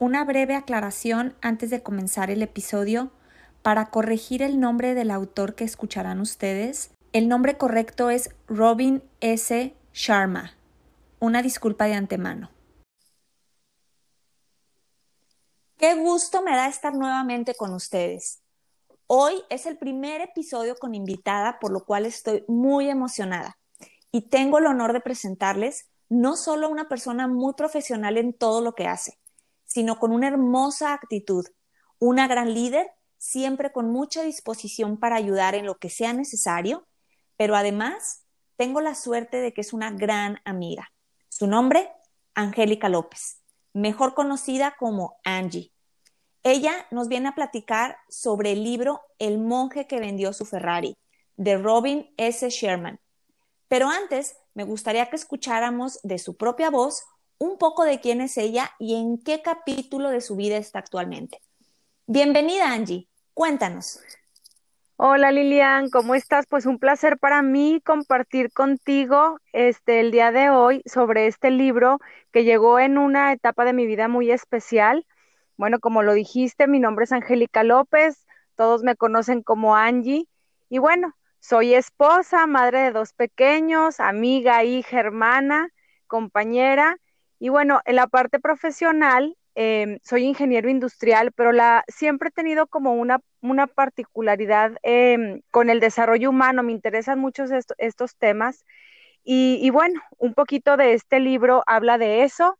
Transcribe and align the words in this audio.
Una 0.00 0.24
breve 0.24 0.54
aclaración 0.54 1.36
antes 1.42 1.68
de 1.68 1.82
comenzar 1.82 2.30
el 2.30 2.40
episodio 2.40 3.10
para 3.60 3.90
corregir 3.90 4.40
el 4.40 4.58
nombre 4.58 4.94
del 4.94 5.10
autor 5.10 5.54
que 5.54 5.64
escucharán 5.64 6.20
ustedes. 6.20 6.90
El 7.12 7.28
nombre 7.28 7.58
correcto 7.58 8.08
es 8.08 8.30
Robin 8.46 9.02
S. 9.20 9.74
Sharma. 9.92 10.54
Una 11.18 11.42
disculpa 11.42 11.84
de 11.84 11.92
antemano. 11.92 12.50
Qué 15.76 15.94
gusto 15.96 16.40
me 16.40 16.52
da 16.52 16.66
estar 16.66 16.94
nuevamente 16.94 17.54
con 17.54 17.74
ustedes. 17.74 18.40
Hoy 19.06 19.34
es 19.50 19.66
el 19.66 19.76
primer 19.76 20.22
episodio 20.22 20.76
con 20.76 20.94
invitada, 20.94 21.58
por 21.60 21.72
lo 21.72 21.84
cual 21.84 22.06
estoy 22.06 22.42
muy 22.48 22.88
emocionada. 22.88 23.58
Y 24.10 24.30
tengo 24.30 24.60
el 24.60 24.64
honor 24.64 24.94
de 24.94 25.02
presentarles 25.02 25.90
no 26.08 26.36
solo 26.36 26.68
a 26.68 26.70
una 26.70 26.88
persona 26.88 27.28
muy 27.28 27.52
profesional 27.52 28.16
en 28.16 28.32
todo 28.32 28.62
lo 28.62 28.74
que 28.74 28.86
hace, 28.86 29.19
sino 29.72 29.98
con 29.98 30.12
una 30.12 30.26
hermosa 30.26 30.92
actitud, 30.92 31.46
una 31.98 32.26
gran 32.26 32.52
líder, 32.52 32.90
siempre 33.18 33.70
con 33.70 33.90
mucha 33.90 34.22
disposición 34.22 34.98
para 34.98 35.16
ayudar 35.16 35.54
en 35.54 35.64
lo 35.64 35.78
que 35.78 35.90
sea 35.90 36.12
necesario, 36.12 36.88
pero 37.36 37.54
además 37.54 38.24
tengo 38.56 38.80
la 38.80 38.94
suerte 38.94 39.36
de 39.36 39.52
que 39.52 39.60
es 39.60 39.72
una 39.72 39.90
gran 39.92 40.38
amiga. 40.44 40.90
Su 41.28 41.46
nombre, 41.46 41.90
Angélica 42.34 42.88
López, 42.88 43.42
mejor 43.72 44.14
conocida 44.14 44.74
como 44.76 45.18
Angie. 45.24 45.72
Ella 46.42 46.74
nos 46.90 47.08
viene 47.08 47.28
a 47.28 47.34
platicar 47.34 47.98
sobre 48.08 48.52
el 48.52 48.64
libro 48.64 49.02
El 49.18 49.38
monje 49.38 49.86
que 49.86 50.00
vendió 50.00 50.32
su 50.32 50.46
Ferrari, 50.46 50.96
de 51.36 51.58
Robin 51.58 52.12
S. 52.16 52.48
Sherman. 52.48 52.98
Pero 53.68 53.88
antes, 53.88 54.36
me 54.54 54.64
gustaría 54.64 55.08
que 55.10 55.16
escucháramos 55.16 56.00
de 56.02 56.18
su 56.18 56.36
propia 56.36 56.70
voz 56.70 57.04
un 57.40 57.56
poco 57.56 57.84
de 57.84 58.00
quién 58.00 58.20
es 58.20 58.36
ella 58.36 58.70
y 58.78 58.96
en 58.96 59.16
qué 59.16 59.40
capítulo 59.40 60.10
de 60.10 60.20
su 60.20 60.36
vida 60.36 60.58
está 60.58 60.78
actualmente. 60.78 61.40
Bienvenida, 62.06 62.70
Angie. 62.70 63.08
Cuéntanos. 63.32 64.00
Hola 64.96 65.32
Lilian, 65.32 65.88
¿cómo 65.88 66.14
estás? 66.14 66.44
Pues 66.46 66.66
un 66.66 66.78
placer 66.78 67.18
para 67.18 67.40
mí 67.40 67.80
compartir 67.82 68.52
contigo 68.52 69.38
este 69.54 70.00
el 70.00 70.10
día 70.10 70.32
de 70.32 70.50
hoy 70.50 70.82
sobre 70.84 71.26
este 71.26 71.50
libro 71.50 71.98
que 72.30 72.44
llegó 72.44 72.78
en 72.78 72.98
una 72.98 73.32
etapa 73.32 73.64
de 73.64 73.72
mi 73.72 73.86
vida 73.86 74.06
muy 74.08 74.30
especial. 74.30 75.06
Bueno, 75.56 75.80
como 75.80 76.02
lo 76.02 76.12
dijiste, 76.12 76.66
mi 76.66 76.78
nombre 76.78 77.04
es 77.04 77.12
Angélica 77.12 77.64
López, 77.64 78.26
todos 78.54 78.82
me 78.82 78.96
conocen 78.96 79.42
como 79.42 79.76
Angie 79.76 80.28
y 80.68 80.76
bueno, 80.76 81.14
soy 81.40 81.72
esposa, 81.72 82.46
madre 82.46 82.80
de 82.80 82.92
dos 82.92 83.14
pequeños, 83.14 83.98
amiga, 83.98 84.62
hija, 84.62 85.00
hermana, 85.00 85.70
compañera 86.06 86.98
y 87.40 87.48
bueno, 87.48 87.80
en 87.86 87.96
la 87.96 88.06
parte 88.06 88.38
profesional, 88.38 89.34
em, 89.54 89.98
soy 90.04 90.24
ingeniero 90.24 90.68
industrial, 90.68 91.32
pero 91.32 91.52
la, 91.52 91.84
siempre 91.88 92.28
he 92.28 92.32
tenido 92.32 92.66
como 92.66 92.92
una, 92.92 93.18
particularidad 93.66 94.72
em, 94.82 95.40
con 95.50 95.70
el 95.70 95.80
desarrollo 95.80 96.28
humano, 96.30 96.62
me 96.62 96.72
interesan 96.72 97.18
mucho 97.18 97.44
estos 97.78 98.16
temas. 98.16 98.66
Y, 99.24 99.70
bueno, 99.70 100.00
un 100.18 100.34
poquito 100.34 100.76
de 100.76 100.94
este 100.94 101.20
libro 101.20 101.62
habla 101.66 101.98
de 101.98 102.24
eso. 102.24 102.58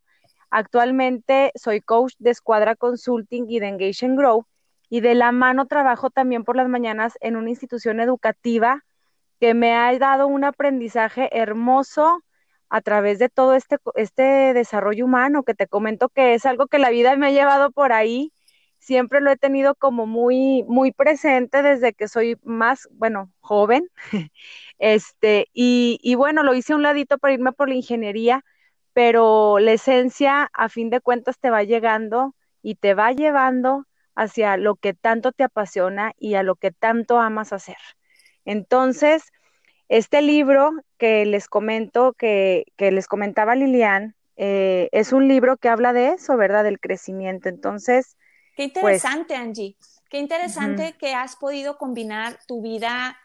Actualmente 0.50 1.52
soy 1.54 1.80
coach 1.80 2.14
de 2.18 2.30
Escuadra 2.30 2.74
Consulting 2.76 3.46
y 3.48 3.60
de 3.60 3.68
Engage 3.68 4.08
Grow 4.08 4.46
y 4.88 5.00
de 5.00 5.14
la 5.14 5.32
mano 5.32 5.66
trabajo 5.66 6.10
también 6.10 6.44
por 6.44 6.56
las 6.56 6.68
mañanas 6.68 7.18
en 7.20 7.36
una 7.36 7.50
institución 7.50 8.00
educativa 8.00 8.84
que 9.40 9.54
me 9.54 9.74
ha 9.74 9.96
dado 9.98 10.26
un 10.26 10.44
aprendizaje 10.44 11.28
hermoso 11.32 12.22
a 12.70 12.80
través 12.82 13.18
de 13.18 13.28
todo 13.28 13.54
este, 13.54 13.76
este 13.96 14.22
desarrollo 14.54 15.04
humano 15.06 15.42
que 15.44 15.54
te 15.54 15.66
comento 15.68 16.08
que 16.08 16.34
es 16.34 16.46
algo 16.46 16.66
que 16.68 16.78
la 16.78 16.90
vida 16.90 17.16
me 17.16 17.28
ha 17.28 17.30
llevado 17.32 17.70
por 17.72 17.92
ahí. 17.92 18.32
Siempre 18.78 19.20
lo 19.20 19.30
he 19.30 19.36
tenido 19.36 19.74
como 19.74 20.06
muy, 20.06 20.64
muy 20.68 20.92
presente 20.92 21.62
desde 21.62 21.92
que 21.92 22.08
soy 22.08 22.36
más, 22.44 22.88
bueno, 22.92 23.32
joven. 23.40 23.88
Este, 24.78 25.48
y, 25.52 25.98
y 26.02 26.14
bueno, 26.14 26.42
lo 26.42 26.54
hice 26.54 26.74
un 26.74 26.82
ladito 26.82 27.18
para 27.18 27.34
irme 27.34 27.52
por 27.52 27.68
la 27.68 27.74
ingeniería, 27.74 28.44
pero 28.92 29.58
la 29.58 29.72
esencia, 29.72 30.50
a 30.54 30.68
fin 30.68 30.90
de 30.90 31.00
cuentas, 31.00 31.38
te 31.38 31.50
va 31.50 31.62
llegando 31.64 32.34
y 32.62 32.76
te 32.76 32.94
va 32.94 33.12
llevando 33.12 33.86
hacia 34.14 34.56
lo 34.56 34.76
que 34.76 34.94
tanto 34.94 35.32
te 35.32 35.44
apasiona 35.44 36.12
y 36.18 36.34
a 36.34 36.42
lo 36.42 36.56
que 36.56 36.70
tanto 36.72 37.18
amas 37.20 37.52
hacer. 37.52 37.76
Entonces, 38.44 39.22
este 39.90 40.22
libro 40.22 40.70
que 40.98 41.26
les 41.26 41.48
comento, 41.48 42.12
que, 42.12 42.64
les 42.78 43.08
comentaba 43.08 43.56
Lilian, 43.56 44.14
eh, 44.36 44.88
es 44.92 45.12
un 45.12 45.26
libro 45.26 45.56
que 45.56 45.68
habla 45.68 45.92
de 45.92 46.10
eso, 46.10 46.36
¿verdad? 46.36 46.62
Del 46.62 46.78
crecimiento. 46.78 47.48
Entonces. 47.48 48.16
Qué 48.56 48.68
pues 48.68 48.76
interesante, 48.76 49.34
Angie. 49.34 49.76
Qué 50.08 50.18
interesante 50.18 50.96
que 50.96 51.12
has 51.12 51.34
podido 51.34 51.76
combinar 51.76 52.38
tu 52.46 52.62
vida 52.62 53.18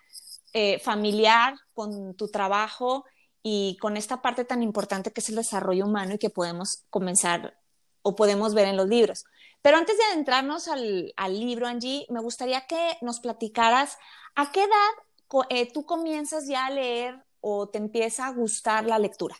eh, 0.54 0.80
familiar 0.80 1.56
con 1.76 2.16
tu 2.16 2.30
trabajo 2.30 3.06
y 3.44 3.78
con 3.80 3.96
esta 3.96 4.24
parte 4.24 4.44
tan 4.44 4.64
importante 4.64 5.12
que 5.12 5.22
es 5.22 5.30
el 5.30 5.36
desarrollo 5.36 5.86
humano 5.86 6.16
y 6.16 6.18
que 6.18 6.32
podemos 6.32 6.84
comenzar 6.90 7.60
o 8.02 8.16
podemos 8.16 8.56
ver 8.56 8.68
en 8.68 8.78
los 8.78 8.88
libros. 8.88 9.26
Pero 9.62 9.78
antes 9.78 9.98
de 9.98 10.04
adentrarnos 10.06 10.68
al, 10.68 11.14
al 11.16 11.40
libro, 11.40 11.68
Angie, 11.68 12.08
me 12.10 12.22
gustaría 12.22 12.66
que 12.66 12.98
nos 13.02 13.20
platicaras 13.20 14.00
a 14.36 14.52
qué 14.52 14.62
edad 14.62 15.05
eh, 15.50 15.72
tú 15.72 15.86
comienzas 15.86 16.48
ya 16.48 16.68
a 16.68 16.72
leer 16.72 17.24
o 17.42 17.68
te 17.68 17.78
empieza 17.78 18.28
a 18.28 18.32
gustar 18.32 18.86
la 18.86 19.00
lectura? 19.00 19.36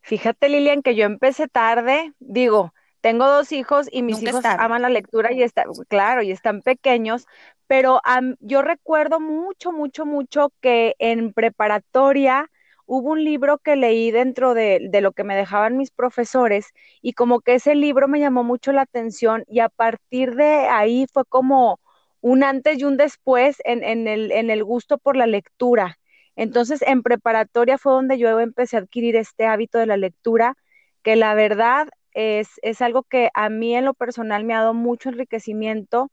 Fíjate, 0.00 0.48
Lilian, 0.48 0.82
que 0.82 0.94
yo 0.94 1.04
empecé 1.04 1.48
tarde, 1.48 2.12
digo, 2.18 2.74
tengo 3.00 3.26
dos 3.26 3.52
hijos 3.52 3.88
y 3.90 4.02
mis 4.02 4.22
hijos 4.22 4.44
aman 4.44 4.82
la 4.82 4.88
lectura 4.88 5.32
y 5.32 5.42
están, 5.42 5.66
claro, 5.88 6.22
y 6.22 6.30
están 6.30 6.62
pequeños, 6.62 7.26
pero 7.66 8.00
yo 8.40 8.62
recuerdo 8.62 9.20
mucho, 9.20 9.72
mucho, 9.72 10.06
mucho 10.06 10.52
que 10.60 10.94
en 10.98 11.32
preparatoria 11.32 12.50
hubo 12.86 13.10
un 13.10 13.24
libro 13.24 13.58
que 13.58 13.76
leí 13.76 14.10
dentro 14.10 14.54
de, 14.54 14.88
de, 14.90 15.00
lo 15.00 15.12
que 15.12 15.24
me 15.24 15.36
dejaban 15.36 15.76
mis 15.76 15.90
profesores 15.90 16.72
y 17.02 17.12
como 17.14 17.40
que 17.40 17.54
ese 17.54 17.74
libro 17.74 18.08
me 18.08 18.20
llamó 18.20 18.44
mucho 18.44 18.72
la 18.72 18.82
atención 18.82 19.44
y 19.48 19.60
a 19.60 19.68
partir 19.68 20.34
de 20.34 20.66
ahí 20.68 21.06
fue 21.12 21.24
como 21.26 21.80
un 22.24 22.42
antes 22.42 22.78
y 22.78 22.84
un 22.84 22.96
después 22.96 23.58
en, 23.66 24.08
el, 24.08 24.32
el 24.32 24.64
gusto 24.64 24.96
por 24.96 25.14
la 25.14 25.26
lectura. 25.26 25.98
Entonces, 26.36 26.80
en 26.80 27.02
preparatoria 27.02 27.76
fue 27.76 27.92
donde 27.92 28.16
yo 28.16 28.40
empecé 28.40 28.76
a 28.76 28.80
adquirir 28.80 29.14
este 29.14 29.44
hábito 29.44 29.76
de 29.76 29.84
la 29.84 29.98
lectura, 29.98 30.56
que 31.02 31.16
la 31.16 31.34
verdad 31.34 31.86
es, 32.12 32.48
es 32.62 32.80
algo 32.80 33.02
que 33.02 33.28
a 33.34 33.50
mí 33.50 33.76
en 33.76 33.84
lo 33.84 33.92
personal 33.92 34.42
me 34.44 34.54
ha 34.54 34.60
dado 34.60 34.72
mucho 34.72 35.10
enriquecimiento 35.10 36.10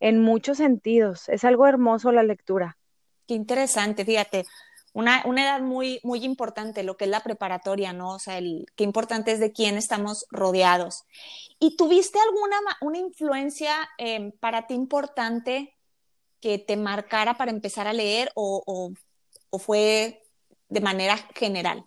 en 0.00 0.20
muchos 0.20 0.58
sentidos. 0.58 1.30
Es 1.30 1.44
algo 1.44 1.66
hermoso 1.66 2.12
la 2.12 2.24
lectura. 2.24 2.76
Qué 3.26 3.32
interesante, 3.32 4.04
fíjate 4.04 4.44
una, 4.94 5.22
edad 5.22 5.60
muy, 5.60 6.00
muy 6.04 6.24
importante, 6.24 6.84
lo 6.84 6.96
que 6.96 7.04
es 7.04 7.10
la 7.10 7.20
preparatoria, 7.20 7.92
¿no? 7.92 8.14
O 8.14 8.18
sea, 8.20 8.38
el, 8.38 8.66
qué 8.76 8.84
importante 8.84 9.32
es 9.32 9.40
de 9.40 9.52
quién 9.52 9.76
estamos 9.76 10.24
rodeados. 10.30 11.04
¿Y 11.58 11.76
tuviste 11.76 12.18
alguna 12.20 12.56
una 12.80 12.98
influencia 12.98 13.74
em, 13.98 14.30
para 14.30 14.68
ti 14.68 14.74
importante 14.74 15.76
que 16.40 16.58
te 16.58 16.76
marcara 16.76 17.34
para 17.34 17.50
empezar 17.50 17.88
a 17.88 17.92
leer 17.92 18.30
o, 18.36 18.94
o, 19.50 19.58
fue 19.58 20.22
de 20.68 20.80
manera 20.80 21.16
general? 21.34 21.84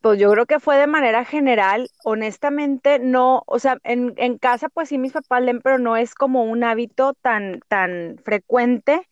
Pues 0.00 0.18
yo 0.18 0.30
creo 0.30 0.46
que 0.46 0.60
fue 0.60 0.76
de 0.76 0.86
manera 0.86 1.24
general, 1.24 1.88
honestamente 2.04 2.98
no, 3.00 3.42
o 3.46 3.58
sea, 3.58 3.78
en, 3.82 4.14
en 4.16 4.38
casa 4.38 4.68
pues 4.68 4.88
sí 4.90 4.98
mis 4.98 5.12
papás 5.12 5.42
leen, 5.42 5.60
pero 5.60 5.78
no 5.78 5.96
es 5.96 6.14
como 6.14 6.44
un 6.44 6.62
hábito 6.64 7.14
tan, 7.14 7.60
tan 7.68 8.18
frecuente 8.24 9.08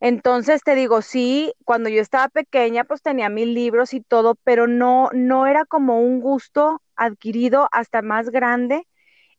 entonces 0.00 0.62
te 0.62 0.74
digo, 0.74 1.02
sí, 1.02 1.54
cuando 1.64 1.88
yo 1.88 2.02
estaba 2.02 2.28
pequeña, 2.28 2.84
pues 2.84 3.02
tenía 3.02 3.28
mil 3.30 3.54
libros 3.54 3.94
y 3.94 4.00
todo, 4.02 4.34
pero 4.44 4.66
no, 4.66 5.10
no 5.12 5.46
era 5.46 5.64
como 5.64 6.00
un 6.00 6.20
gusto 6.20 6.82
adquirido 6.96 7.68
hasta 7.72 8.02
más 8.02 8.30
grande. 8.30 8.86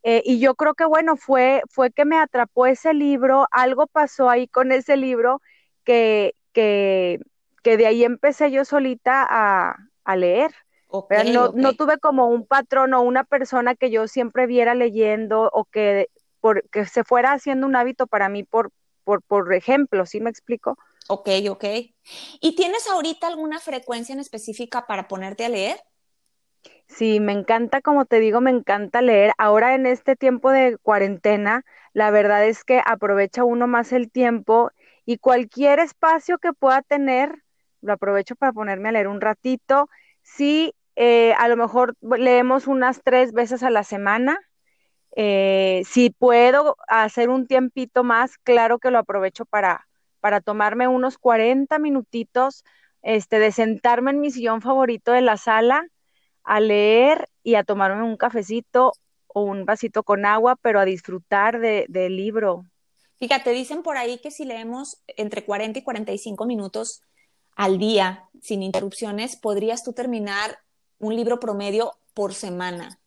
Eh, 0.04 0.22
y 0.26 0.40
yo 0.40 0.56
creo 0.56 0.74
que 0.76 0.86
bueno, 0.86 1.18
fue, 1.18 1.62
fue 1.70 1.92
que 1.92 2.06
me 2.06 2.18
atrapó 2.18 2.66
ese 2.66 2.94
libro, 2.94 3.48
algo 3.52 3.88
pasó 3.88 4.30
ahí 4.30 4.48
con 4.48 4.72
ese 4.72 4.98
libro 4.98 5.42
que, 5.84 6.36
que, 6.54 7.20
que 7.64 7.78
de 7.78 7.88
ahí 7.88 8.04
empecé 8.04 8.52
yo 8.52 8.66
solita 8.66 9.26
a, 9.30 9.76
a 10.06 10.16
leer. 10.16 10.52
no, 11.26 11.52
no 11.54 11.74
tuve 11.74 11.98
como 12.00 12.28
un 12.30 12.46
patrón 12.48 12.94
o 12.94 13.02
una 13.02 13.24
persona 13.24 13.76
que 13.76 13.90
yo 13.92 14.08
siempre 14.08 14.48
viera 14.48 14.76
leyendo 14.76 15.50
o 15.54 15.66
que 15.66 16.08
por, 16.40 16.68
que 16.70 16.86
se 16.86 17.04
fuera 17.04 17.34
haciendo 17.34 17.68
un 17.68 17.76
hábito 17.76 18.08
para 18.08 18.30
mí 18.30 18.44
por, 18.44 18.72
por, 19.08 19.24
por 19.24 19.54
ejemplo, 19.54 20.06
¿sí 20.06 20.20
me 20.20 20.30
explico? 20.30 20.78
Ok, 21.10 21.30
ok. 21.50 21.64
¿Y 22.42 22.56
tienes 22.56 22.88
ahorita 22.88 23.28
alguna 23.28 23.60
frecuencia 23.60 24.14
en 24.14 24.20
específica 24.20 24.88
para 24.88 25.08
ponerte 25.08 25.46
a 25.46 25.50
leer? 25.50 25.80
Sí, 26.88 27.20
me 27.20 27.34
encanta, 27.34 27.82
como 27.82 28.06
te 28.06 28.20
digo, 28.20 28.42
me 28.42 28.52
encanta 28.52 29.02
leer. 29.02 29.32
Ahora 29.38 29.76
en 29.76 29.86
este 29.86 30.16
tiempo 30.16 30.52
de 30.52 30.78
cuarentena, 30.82 31.64
la 31.94 32.12
verdad 32.12 32.46
es 32.46 32.64
que 32.64 32.82
aprovecha 32.86 33.44
uno 33.44 33.68
más 33.68 33.92
el 33.92 34.12
tiempo 34.12 34.72
y 35.06 35.18
cualquier 35.18 35.80
espacio 35.80 36.38
que 36.40 36.54
pueda 36.54 36.82
tener, 36.82 37.44
lo 37.82 37.94
aprovecho 37.94 38.36
para 38.36 38.54
ponerme 38.54 38.90
a 38.90 38.92
leer 38.94 39.08
un 39.08 39.22
ratito. 39.22 39.90
Sí, 40.24 40.74
eh, 40.96 41.34
a 41.38 41.48
lo 41.50 41.58
mejor 41.58 41.96
leemos 42.02 42.68
unas 42.68 43.02
tres 43.04 43.34
veces 43.34 43.64
a 43.64 43.70
la 43.70 43.84
semana. 43.84 44.40
Eh, 45.20 45.82
si 45.90 46.12
puedo 46.12 46.78
hacer 46.88 47.30
un 47.30 47.48
tiempito 47.48 48.04
más, 48.04 48.38
claro 48.38 48.78
que 48.78 48.92
lo 48.92 49.00
aprovecho 49.00 49.46
para, 49.46 49.88
para 50.20 50.42
tomarme 50.42 50.88
unos 50.88 51.18
40 51.18 51.80
minutitos, 51.80 52.64
este, 53.02 53.40
de 53.40 53.52
sentarme 53.52 54.12
en 54.12 54.20
mi 54.20 54.30
sillón 54.30 54.62
favorito 54.62 55.12
de 55.12 55.22
la 55.22 55.38
sala 55.38 55.88
a 56.44 56.60
leer 56.60 57.30
y 57.42 57.56
a 57.56 57.64
tomarme 57.64 58.04
un 58.04 58.16
cafecito 58.16 58.94
o 59.26 59.42
un 59.42 59.66
vasito 59.66 60.04
con 60.04 60.24
agua, 60.24 60.56
pero 60.62 60.80
a 60.80 60.86
disfrutar 60.86 61.60
de, 61.60 61.88
del 61.90 62.16
libro. 62.16 62.66
Fíjate, 63.18 63.50
dicen 63.54 63.82
por 63.82 63.98
ahí 63.98 64.20
que 64.20 64.30
si 64.30 64.46
leemos 64.46 65.02
entre 65.08 65.44
40 65.44 65.80
y 65.80 65.82
45 65.82 66.46
minutos 66.46 67.02
al 67.56 67.80
día, 67.80 68.30
sin 68.40 68.62
interrupciones, 68.62 69.36
podrías 69.36 69.84
tú 69.84 69.94
terminar 69.94 70.60
un 71.00 71.16
libro 71.16 71.40
promedio 71.40 71.98
por 72.14 72.36
semana. 72.36 73.00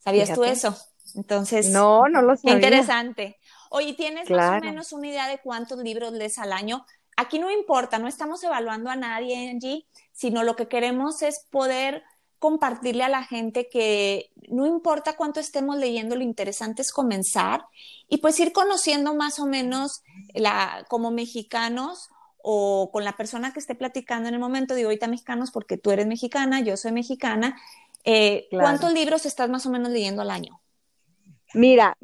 ¿Sabías 0.00 0.34
tú 0.34 0.42
eso? 0.42 0.76
Entonces, 1.16 1.70
no, 1.70 2.08
no 2.08 2.22
lo 2.22 2.36
sabía. 2.36 2.54
Interesante. 2.54 3.38
Oye, 3.70 3.94
¿tienes 3.94 4.28
más 4.28 4.62
o 4.62 4.64
menos 4.64 4.92
una 4.92 5.08
idea 5.08 5.28
de 5.28 5.38
cuántos 5.38 5.78
libros 5.78 6.12
lees 6.12 6.38
al 6.38 6.52
año? 6.52 6.84
Aquí 7.16 7.38
no 7.38 7.50
importa, 7.50 7.98
no 7.98 8.08
estamos 8.08 8.42
evaluando 8.42 8.90
a 8.90 8.96
nadie, 8.96 9.50
Angie, 9.50 9.86
sino 10.12 10.42
lo 10.42 10.56
que 10.56 10.68
queremos 10.68 11.22
es 11.22 11.46
poder 11.50 12.02
compartirle 12.40 13.04
a 13.04 13.08
la 13.08 13.22
gente 13.22 13.68
que 13.68 14.32
no 14.48 14.66
importa 14.66 15.14
cuánto 15.16 15.38
estemos 15.38 15.76
leyendo, 15.76 16.16
lo 16.16 16.22
interesante 16.22 16.80
es 16.80 16.90
comenzar 16.90 17.66
y 18.08 18.16
pues 18.18 18.40
ir 18.40 18.52
conociendo 18.52 19.14
más 19.14 19.38
o 19.38 19.46
menos 19.46 20.02
la, 20.32 20.86
como 20.88 21.10
mexicanos 21.10 22.08
o 22.42 22.90
con 22.90 23.04
la 23.04 23.16
persona 23.18 23.52
que 23.52 23.60
esté 23.60 23.74
platicando 23.74 24.28
en 24.28 24.34
el 24.34 24.40
momento, 24.40 24.74
digo 24.74 24.88
ahorita 24.88 25.06
mexicanos 25.06 25.50
porque 25.50 25.76
tú 25.76 25.90
eres 25.90 26.06
mexicana, 26.06 26.60
yo 26.60 26.78
soy 26.78 26.92
mexicana, 26.92 27.60
eh, 28.04 28.48
¿cuántos 28.50 28.94
libros 28.94 29.26
estás 29.26 29.50
más 29.50 29.66
o 29.66 29.70
menos 29.70 29.92
leyendo 29.92 30.22
al 30.22 30.30
año? 30.30 30.59
Mira, 31.54 31.96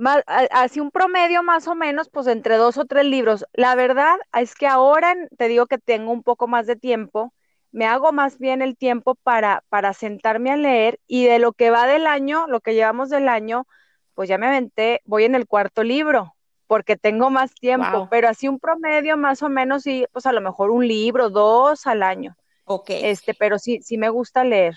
así 0.51 0.81
un 0.81 0.91
promedio 0.91 1.43
más 1.43 1.69
o 1.69 1.75
menos, 1.75 2.09
pues 2.09 2.27
entre 2.27 2.57
dos 2.57 2.79
o 2.79 2.85
tres 2.85 3.05
libros. 3.05 3.45
La 3.53 3.75
verdad 3.75 4.17
es 4.35 4.55
que 4.55 4.67
ahora 4.67 5.15
te 5.37 5.49
digo 5.49 5.67
que 5.67 5.79
tengo 5.79 6.13
un 6.13 6.23
poco 6.23 6.49
más 6.49 6.67
de 6.67 6.77
tiempo, 6.77 7.33
me 7.71 7.87
hago 7.87 8.13
más 8.13 8.39
bien 8.39 8.63
el 8.63 8.77
tiempo 8.77 9.15
para, 9.15 9.63
para 9.69 9.93
sentarme 9.93 10.51
a 10.51 10.57
leer 10.57 10.99
y 11.07 11.27
de 11.27 11.39
lo 11.39 11.53
que 11.53 11.71
va 11.71 11.87
del 11.87 12.07
año, 12.07 12.47
lo 12.49 12.61
que 12.61 12.75
llevamos 12.75 13.11
del 13.11 13.29
año, 13.29 13.67
pues 14.15 14.29
ya 14.29 14.39
me 14.39 14.47
aventé, 14.47 15.03
voy 15.05 15.25
en 15.25 15.35
el 15.35 15.47
cuarto 15.47 15.83
libro 15.85 16.37
porque 16.67 16.97
tengo 16.97 17.31
más 17.31 17.55
tiempo, 17.55 18.09
pero 18.11 18.29
así 18.29 18.49
un 18.49 18.59
promedio 18.59 19.17
más 19.17 19.43
o 19.43 19.49
menos, 19.49 19.83
sí, 19.83 20.07
pues 20.13 20.27
a 20.27 20.33
lo 20.33 20.41
mejor 20.41 20.71
un 20.71 20.87
libro, 20.87 21.31
dos 21.31 21.87
al 21.87 22.03
año. 22.03 22.37
Ok. 22.65 22.91
Este, 22.91 23.35
pero 23.35 23.59
sí, 23.59 23.81
sí 23.83 23.99
me 23.99 24.09
gusta 24.09 24.45
leer. 24.45 24.77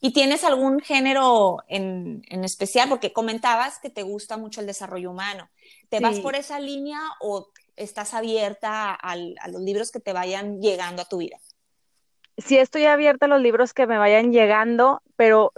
¿Y 0.00 0.12
tienes 0.12 0.44
algún 0.44 0.80
género 0.80 1.58
en, 1.68 2.22
en 2.28 2.44
especial? 2.44 2.88
Porque 2.88 3.12
comentabas 3.12 3.78
que 3.78 3.90
te 3.90 4.02
gusta 4.02 4.36
mucho 4.36 4.60
el 4.60 4.66
desarrollo 4.66 5.10
humano. 5.10 5.48
¿Te 5.88 6.00
vas 6.00 6.20
por 6.20 6.34
esa 6.34 6.60
línea 6.60 7.00
o 7.20 7.48
estás 7.76 8.14
abierta 8.14 8.92
a 8.92 9.16
los 9.16 9.62
libros 9.62 9.90
que 9.90 10.00
te 10.00 10.12
vayan 10.12 10.60
llegando 10.60 11.02
a 11.02 11.08
tu 11.08 11.18
vida? 11.18 11.38
sí 12.36 12.58
estoy 12.58 12.84
abierta 12.86 13.26
a 13.26 13.28
los 13.28 13.40
libros 13.40 13.74
que 13.74 13.86
me 13.86 13.98
vayan 13.98 14.32
llegando, 14.32 15.02
pero 15.16 15.52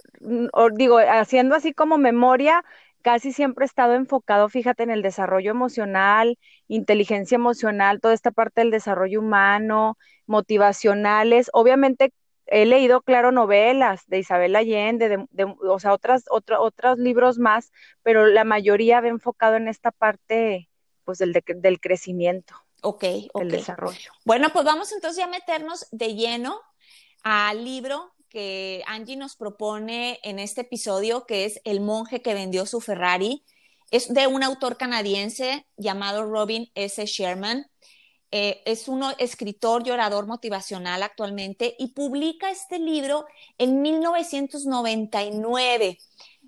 digo, 0.75 0.99
haciendo 0.99 1.55
así 1.55 1.73
como 1.73 1.99
memoria, 1.99 2.65
casi 3.03 3.33
siempre 3.33 3.65
he 3.65 3.67
estado 3.67 3.95
enfocado, 3.95 4.49
fíjate, 4.49 4.83
en 4.83 4.91
el 4.91 5.03
desarrollo 5.03 5.51
emocional, 5.51 6.39
inteligencia 6.69 7.37
emocional, 7.37 8.01
toda 8.01 8.15
esta 8.15 8.31
parte 8.31 8.61
del 8.63 8.71
desarrollo 8.71 9.21
humano, 9.21 9.97
motivacionales. 10.27 11.51
Obviamente 11.53 12.13
he 12.47 12.67
leído, 12.67 13.03
claro, 13.03 13.33
novelas 13.33 14.03
de 14.07 14.19
Isabel 14.19 14.57
Allende, 14.57 15.09
de, 15.09 15.55
o 15.69 15.79
sea, 15.79 15.93
otras, 15.93 16.25
otros 16.29 16.99
libros 16.99 17.39
más, 17.39 17.73
pero 18.03 18.27
la 18.27 18.45
mayoría 18.45 19.01
va 19.01 19.09
enfocado 19.09 19.57
en 19.57 19.69
esta 19.69 19.91
parte, 19.91 20.69
pues, 21.05 21.19
del, 21.19 21.33
del 21.47 21.81
crecimiento. 21.81 22.55
Ok, 22.83 23.05
ok. 23.33 23.43
El 23.43 23.51
desarrollo. 23.51 24.13
Bueno, 24.25 24.51
pues 24.53 24.65
vamos 24.65 24.93
entonces 24.93 25.25
a 25.25 25.29
meternos 25.29 25.87
de 25.91 26.15
lleno 26.15 26.61
al 27.23 27.65
libro 27.65 28.13
que 28.29 28.83
Angie 28.87 29.17
nos 29.17 29.35
propone 29.37 30.21
en 30.23 30.39
este 30.39 30.61
episodio, 30.61 31.27
que 31.27 31.47
es 31.47 31.61
El 31.65 31.81
monje 31.81 32.23
que 32.23 32.35
vendió 32.35 32.67
su 32.67 32.81
Ferrari. 32.81 33.45
Es 33.91 34.13
de 34.13 34.27
un 34.27 34.43
autor 34.43 34.77
canadiense 34.77 35.67
llamado 35.77 36.25
Robin 36.25 36.71
S. 36.75 37.05
Sherman. 37.07 37.67
Eh, 38.39 38.63
es 38.67 38.87
un 38.87 39.03
escritor 39.17 39.83
y 39.87 39.93
orador 39.93 40.27
motivacional 40.27 41.03
actualmente 41.03 41.75
y 41.79 41.95
publica 41.95 42.51
este 42.51 42.79
libro 42.79 43.25
en 43.57 43.81
1999. 43.81 45.99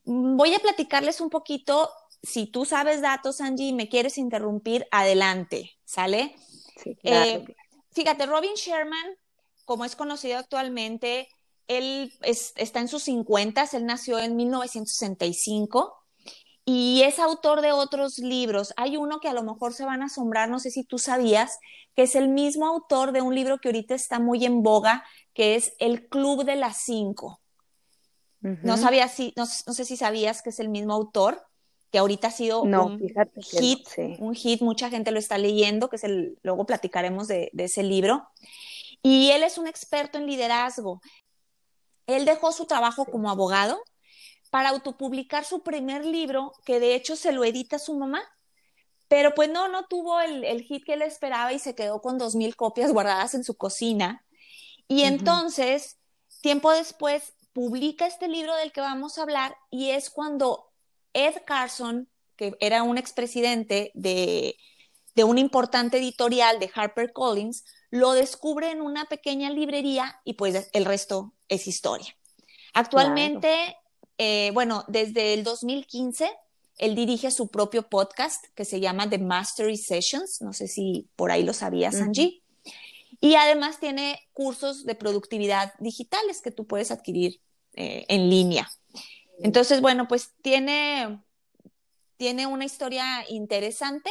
Voy 0.04 0.54
a 0.54 0.58
platicarles 0.58 1.22
un 1.22 1.30
poquito 1.30 1.88
si 2.22 2.44
tú 2.44 2.66
sabes 2.66 3.00
datos, 3.00 3.40
Angie, 3.40 3.68
y 3.68 3.72
me 3.72 3.88
quieres 3.88 4.18
interrumpir, 4.18 4.86
adelante, 4.90 5.78
¿sale? 5.86 6.36
Sí, 6.76 6.94
claro. 6.96 7.30
Eh, 7.30 7.46
fíjate, 7.92 8.26
Robin 8.26 8.52
Sherman, 8.54 9.16
como 9.64 9.86
es 9.86 9.96
conocido 9.96 10.36
actualmente, 10.36 11.30
él 11.68 12.12
está 12.20 12.80
en 12.80 12.88
sus 12.88 13.04
50, 13.04 13.66
él 13.72 13.86
nació 13.86 14.18
en 14.18 14.36
1965 14.36 15.94
y 16.70 17.02
es 17.02 17.18
autor 17.18 17.62
de 17.62 17.72
otros 17.72 18.18
libros. 18.18 18.74
Hay 18.76 18.98
uno 18.98 19.20
que 19.20 19.28
a 19.28 19.32
lo 19.32 19.42
mejor 19.42 19.72
se 19.72 19.86
van 19.86 20.02
a 20.02 20.04
asombrar, 20.04 20.50
no 20.50 20.58
sé 20.58 20.70
si 20.70 20.84
tú 20.84 20.98
sabías, 20.98 21.60
que 21.96 22.02
es 22.02 22.14
el 22.14 22.28
mismo 22.28 22.66
autor 22.66 23.12
de 23.12 23.22
un 23.22 23.34
libro 23.34 23.56
que 23.56 23.68
ahorita 23.68 23.94
está 23.94 24.18
muy 24.18 24.44
en 24.44 24.62
boga, 24.62 25.02
que 25.32 25.54
es 25.54 25.72
El 25.78 26.10
Club 26.10 26.44
de 26.44 26.56
las 26.56 26.82
Cinco. 26.82 27.40
No 28.40 28.76
sabía 28.76 29.08
si, 29.08 29.32
no, 29.34 29.46
sé 29.46 29.86
si 29.86 29.96
sabías 29.96 30.42
que 30.42 30.50
es 30.50 30.60
el 30.60 30.68
mismo 30.68 30.92
autor 30.92 31.42
que 31.90 31.96
ahorita 31.96 32.28
ha 32.28 32.32
sido 32.32 32.60
un 32.60 33.00
hit, 33.40 33.88
un 34.18 34.34
hit, 34.34 34.60
mucha 34.60 34.90
gente 34.90 35.10
lo 35.10 35.18
está 35.18 35.38
leyendo, 35.38 35.88
que 35.88 35.96
es 35.96 36.04
el, 36.04 36.38
luego 36.42 36.66
platicaremos 36.66 37.28
de, 37.28 37.50
ese 37.56 37.82
libro. 37.82 38.28
Y 39.02 39.30
él 39.30 39.42
es 39.42 39.56
un 39.56 39.68
experto 39.68 40.18
en 40.18 40.26
liderazgo. 40.26 41.00
Él 42.06 42.26
dejó 42.26 42.52
su 42.52 42.66
trabajo 42.66 43.06
como 43.06 43.30
abogado 43.30 43.82
para 44.50 44.70
autopublicar 44.70 45.44
su 45.44 45.62
primer 45.62 46.04
libro, 46.04 46.52
que 46.64 46.80
de 46.80 46.94
hecho 46.94 47.16
se 47.16 47.32
lo 47.32 47.44
edita 47.44 47.78
su 47.78 47.94
mamá. 47.94 48.22
Pero 49.08 49.34
pues 49.34 49.48
no, 49.48 49.68
no 49.68 49.86
tuvo 49.86 50.20
el, 50.20 50.62
hit 50.62 50.84
que 50.84 50.94
él 50.94 51.02
esperaba 51.02 51.52
y 51.52 51.58
se 51.58 51.74
quedó 51.74 52.00
con 52.00 52.18
dos 52.18 52.34
mil 52.34 52.56
copias 52.56 52.92
guardadas 52.92 53.34
en 53.34 53.44
su 53.44 53.56
cocina. 53.56 54.24
Y 54.86 55.02
entonces, 55.02 55.98
tiempo 56.42 56.72
después, 56.72 57.34
publica 57.52 58.06
este 58.06 58.28
libro 58.28 58.54
del 58.54 58.72
que 58.72 58.80
vamos 58.80 59.18
a 59.18 59.22
hablar 59.22 59.56
y 59.70 59.90
es 59.90 60.10
cuando 60.10 60.70
Ed 61.14 61.36
Carson, 61.46 62.08
que 62.36 62.54
era 62.60 62.82
un 62.82 62.98
expresidente 62.98 63.90
de, 63.94 64.56
de 65.14 65.24
una 65.24 65.40
importante 65.40 65.98
editorial 65.98 66.58
de 66.58 66.70
HarperCollins, 66.72 67.64
lo 67.90 68.12
descubre 68.12 68.70
en 68.70 68.82
una 68.82 69.06
pequeña 69.06 69.50
librería 69.50 70.20
y 70.24 70.34
pues 70.34 70.68
el 70.72 70.84
resto 70.84 71.34
es 71.48 71.66
historia. 71.66 72.14
Actualmente, 72.74 73.76
eh, 74.18 74.50
bueno, 74.52 74.84
desde 74.88 75.34
el 75.34 75.44
2015, 75.44 76.30
él 76.78 76.94
dirige 76.94 77.30
su 77.30 77.48
propio 77.48 77.88
podcast 77.88 78.44
que 78.54 78.64
se 78.64 78.80
llama 78.80 79.08
The 79.08 79.18
Mastery 79.18 79.76
Sessions, 79.76 80.42
no 80.42 80.52
sé 80.52 80.68
si 80.68 81.08
por 81.16 81.30
ahí 81.30 81.42
lo 81.42 81.52
sabías, 81.52 82.00
Angie. 82.00 82.42
Y 83.20 83.34
además 83.34 83.80
tiene 83.80 84.20
cursos 84.32 84.84
de 84.84 84.94
productividad 84.94 85.72
digitales 85.80 86.40
que 86.40 86.52
tú 86.52 86.66
puedes 86.66 86.90
adquirir 86.90 87.40
eh, 87.74 88.04
en 88.08 88.30
línea. 88.30 88.70
Entonces, 89.40 89.80
bueno, 89.80 90.06
pues 90.08 90.32
tiene, 90.42 91.22
tiene 92.16 92.46
una 92.46 92.64
historia 92.64 93.24
interesante 93.28 94.10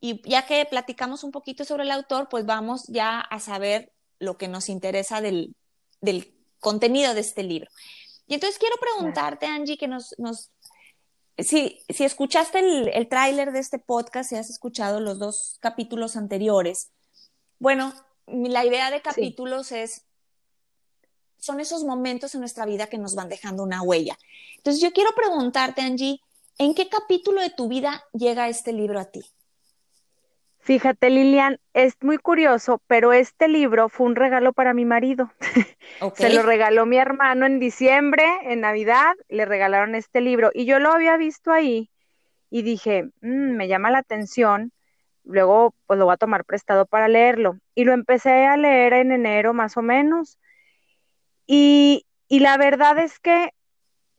y 0.00 0.20
ya 0.28 0.46
que 0.46 0.66
platicamos 0.66 1.24
un 1.24 1.30
poquito 1.30 1.64
sobre 1.64 1.84
el 1.84 1.90
autor, 1.90 2.28
pues 2.28 2.44
vamos 2.44 2.86
ya 2.88 3.20
a 3.20 3.40
saber 3.40 3.92
lo 4.18 4.36
que 4.36 4.48
nos 4.48 4.68
interesa 4.68 5.20
del, 5.20 5.54
contenido 6.60 7.14
de 7.14 7.20
este 7.20 7.42
libro. 7.42 7.70
Y 8.26 8.34
entonces 8.34 8.58
quiero 8.58 8.76
preguntarte, 8.80 9.46
Angie, 9.46 9.76
que 9.76 9.88
nos, 9.88 10.14
nos 10.18 10.50
si, 11.38 11.80
si 11.88 12.04
escuchaste 12.04 12.60
el, 12.60 12.88
el 12.88 13.08
tráiler 13.08 13.52
de 13.52 13.58
este 13.58 13.78
podcast, 13.78 14.30
si 14.30 14.36
has 14.36 14.50
escuchado 14.50 15.00
los 15.00 15.18
dos 15.18 15.58
capítulos 15.60 16.16
anteriores, 16.16 16.90
bueno, 17.58 17.92
la 18.26 18.64
idea 18.64 18.90
de 18.90 19.02
capítulos 19.02 19.72
es 19.72 20.02
son 21.38 21.60
esos 21.60 21.84
momentos 21.84 22.34
en 22.34 22.40
nuestra 22.40 22.64
vida 22.64 22.86
que 22.86 22.96
nos 22.96 23.14
van 23.14 23.28
dejando 23.28 23.62
una 23.62 23.82
huella. 23.82 24.16
Entonces 24.56 24.82
yo 24.82 24.92
quiero 24.92 25.10
preguntarte, 25.14 25.82
Angie, 25.82 26.18
¿En 26.56 26.74
qué 26.74 26.88
capítulo 26.88 27.40
de 27.40 27.50
tu 27.50 27.68
vida 27.68 28.04
llega 28.12 28.48
este 28.48 28.72
libro 28.72 29.00
a 29.00 29.06
ti? 29.06 29.24
Fíjate, 30.64 31.10
Lilian, 31.10 31.60
es 31.74 31.94
muy 32.00 32.16
curioso, 32.16 32.80
pero 32.86 33.12
este 33.12 33.48
libro 33.48 33.90
fue 33.90 34.06
un 34.06 34.16
regalo 34.16 34.54
para 34.54 34.72
mi 34.72 34.86
marido. 34.86 35.30
Se 36.14 36.32
lo 36.32 36.40
regaló 36.40 36.86
mi 36.86 36.96
hermano 36.96 37.44
en 37.44 37.58
diciembre, 37.58 38.24
en 38.44 38.62
Navidad, 38.62 39.12
le 39.28 39.44
regalaron 39.44 39.94
este 39.94 40.22
libro 40.22 40.50
y 40.54 40.64
yo 40.64 40.78
lo 40.78 40.90
había 40.90 41.18
visto 41.18 41.52
ahí 41.52 41.90
y 42.48 42.62
dije, 42.62 43.04
mm, 43.20 43.56
me 43.56 43.68
llama 43.68 43.90
la 43.90 43.98
atención, 43.98 44.72
luego 45.22 45.74
pues 45.86 45.98
lo 45.98 46.06
voy 46.06 46.14
a 46.14 46.16
tomar 46.16 46.46
prestado 46.46 46.86
para 46.86 47.08
leerlo. 47.08 47.58
Y 47.74 47.84
lo 47.84 47.92
empecé 47.92 48.46
a 48.46 48.56
leer 48.56 48.94
en 48.94 49.12
enero 49.12 49.52
más 49.52 49.76
o 49.76 49.82
menos. 49.82 50.38
Y, 51.46 52.06
y 52.26 52.40
la 52.40 52.56
verdad 52.56 52.98
es 53.00 53.18
que 53.18 53.50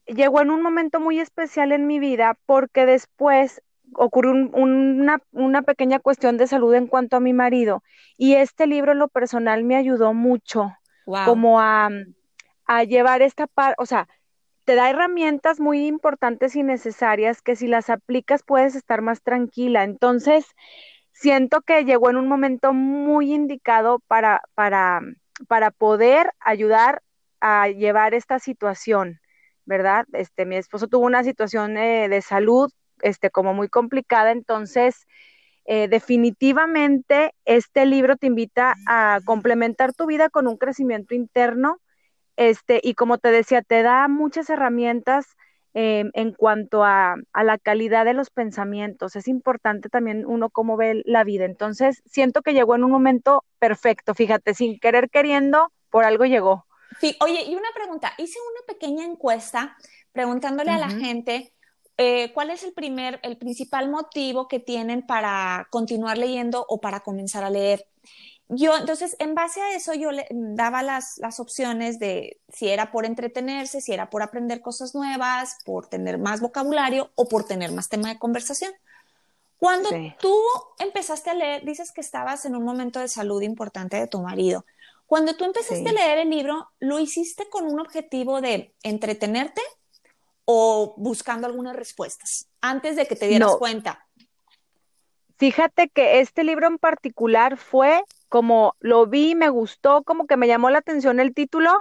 llegó 0.06 0.42
en 0.42 0.52
un 0.52 0.62
momento 0.62 1.00
muy 1.00 1.20
especial 1.20 1.72
en 1.72 1.88
mi 1.88 1.98
vida 1.98 2.38
porque 2.46 2.86
después 2.86 3.64
ocurrió 3.94 4.32
una, 4.32 5.20
una, 5.32 5.62
pequeña 5.62 6.00
cuestión 6.00 6.38
de 6.38 6.48
salud 6.48 6.74
en 6.74 6.88
cuanto 6.88 7.18
a 7.18 7.20
mi 7.20 7.34
marido 7.34 7.84
y 8.18 8.36
este 8.36 8.68
libro 8.68 8.92
en 8.92 9.00
lo 9.00 9.08
personal 9.08 9.64
me 9.64 9.76
ayudó 9.76 10.14
mucho 10.14 10.74
como 11.06 11.60
a, 11.60 11.90
a 12.66 12.84
llevar 12.84 13.22
esta 13.22 13.48
parte, 13.48 13.76
o 13.78 13.86
sea, 13.86 14.08
te 14.66 14.76
da 14.76 14.90
herramientas 14.90 15.60
muy 15.60 15.86
importantes 15.86 16.56
y 16.56 16.64
necesarias 16.64 17.42
que 17.42 17.56
si 17.56 17.68
las 17.68 17.90
aplicas 17.90 18.42
puedes 18.44 18.76
estar 18.76 19.02
más 19.02 19.22
tranquila. 19.22 19.84
Entonces, 19.84 20.46
siento 21.12 21.62
que 21.62 21.86
llegó 21.86 22.10
en 22.10 22.18
un 22.18 22.28
momento 22.28 22.74
muy 22.74 23.34
indicado 23.34 24.00
para, 24.08 24.42
para, 24.56 25.02
para 25.48 25.72
poder 25.72 26.32
ayudar 26.40 27.04
a 27.40 27.68
llevar 27.70 28.16
esta 28.16 28.40
situación, 28.40 29.20
¿verdad? 29.66 30.06
Este, 30.14 30.46
mi 30.46 30.56
esposo 30.56 30.88
tuvo 30.88 31.06
una 31.06 31.24
situación 31.24 31.78
eh, 31.78 32.10
de 32.10 32.22
salud, 32.22 32.72
este, 33.06 33.30
como 33.30 33.54
muy 33.54 33.70
complicada, 33.70 34.32
entonces, 34.32 35.06
eh, 35.66 35.88
definitivamente 35.88 37.34
este 37.46 37.86
libro 37.86 38.18
te 38.18 38.28
invita 38.28 38.76
a 38.88 39.20
complementar 39.26 39.94
tu 39.94 40.06
vida 40.06 40.30
con 40.30 40.48
un 40.48 40.58
crecimiento 40.58 41.16
interno, 41.16 41.80
este, 42.36 42.82
y 42.84 42.96
como 42.96 43.18
te 43.18 43.32
decía, 43.32 43.62
te 43.62 43.82
da 43.82 44.08
muchas 44.08 44.50
herramientas 44.50 45.26
em, 45.74 46.10
en 46.14 46.34
cuanto 46.34 46.84
a, 46.84 47.16
a, 47.34 47.44
la 47.44 47.58
calidad 47.58 48.06
de 48.06 48.14
los 48.14 48.30
pensamientos. 48.30 49.16
Es 49.16 49.28
importante 49.28 49.90
también 49.90 50.26
uno 50.26 50.50
cómo 50.50 50.78
ve 50.78 51.02
la 51.06 51.24
vida. 51.24 51.46
Entonces, 51.46 52.02
siento 52.06 52.42
que 52.42 52.54
llegó 52.54 52.76
en 52.76 52.84
un 52.84 52.92
momento 52.92 53.44
perfecto, 53.60 54.14
fíjate, 54.14 54.54
sin 54.54 54.80
querer 54.80 55.10
queriendo, 55.10 55.72
por 55.90 56.06
algo 56.06 56.26
llegó. 56.26 56.66
Sí, 57.00 57.16
oye, 57.22 57.44
y 57.44 57.56
una 57.56 57.70
pregunta, 57.74 58.14
hice 58.18 58.40
una 58.52 58.66
pequeña 58.68 59.04
encuesta 59.06 59.78
preguntándole 60.12 60.72
a 60.72 60.78
la 60.78 60.90
gente 60.90 61.54
eh, 61.98 62.32
cuál 62.34 62.50
es 62.50 62.64
el 62.64 62.74
primer, 62.74 63.20
el 63.24 63.38
principal 63.38 63.90
motivo 63.90 64.48
que 64.48 64.60
tienen 64.60 65.06
para 65.06 65.68
continuar 65.70 66.18
leyendo 66.18 66.66
o 66.68 66.82
para 66.82 67.02
comenzar 67.02 67.44
a 67.44 67.50
leer. 67.50 67.88
Yo, 68.48 68.78
entonces, 68.78 69.16
en 69.20 69.34
base 69.34 69.60
a 69.60 69.76
eso, 69.76 69.94
yo 69.96 70.12
le 70.12 70.28
daba 70.30 70.84
las, 70.84 71.18
las 71.18 71.40
opciones 71.40 71.98
de 71.98 72.40
si 72.50 72.70
era 72.70 72.92
por 72.92 73.06
entretenerse, 73.06 73.82
si 73.82 73.92
era 73.92 74.10
por 74.10 74.22
aprender 74.22 74.62
cosas 74.62 74.94
nuevas, 74.94 75.58
por 75.66 75.88
tener 75.88 76.20
más 76.20 76.42
vocabulario 76.42 77.12
o 77.16 77.28
por 77.28 77.46
tener 77.46 77.72
más 77.72 77.90
tema 77.90 78.10
de 78.10 78.20
conversación. 78.20 78.72
Cuando 79.58 79.90
tú 80.20 80.36
empezaste 80.78 81.32
a 81.32 81.34
leer, 81.34 81.66
dices 81.66 81.92
que 81.92 82.02
estabas 82.02 82.46
en 82.46 82.56
un 82.56 82.64
momento 82.64 83.00
de 83.00 83.08
salud 83.08 83.42
importante 83.42 83.98
de 83.98 84.06
tu 84.06 84.22
marido. 84.22 84.66
Cuando 85.08 85.36
tú 85.36 85.46
empezaste 85.46 85.90
a 85.90 85.94
leer 85.94 86.20
el 86.20 86.30
libro, 86.30 86.70
¿lo 86.80 87.00
hiciste 87.00 87.48
con 87.50 87.66
un 87.66 87.80
objetivo 87.80 88.42
de 88.42 88.76
entretenerte 88.84 89.62
o 90.46 90.94
buscando 90.98 91.48
algunas 91.48 91.76
respuestas 91.76 92.48
antes 92.62 92.96
de 92.96 93.08
que 93.08 93.16
te 93.16 93.28
dieras 93.28 93.56
cuenta? 93.58 94.08
Fíjate 95.38 95.90
que 95.90 96.22
este 96.22 96.44
libro 96.44 96.68
en 96.68 96.78
particular 96.78 97.58
fue 97.58 98.02
como 98.30 98.76
lo 98.80 99.06
vi, 99.06 99.36
me 99.36 99.50
gustó, 99.50 100.04
como 100.04 100.28
que 100.28 100.38
me 100.38 100.48
llamó 100.48 100.70
la 100.70 100.80
atención 100.80 101.20
el 101.20 101.34
título 101.34 101.72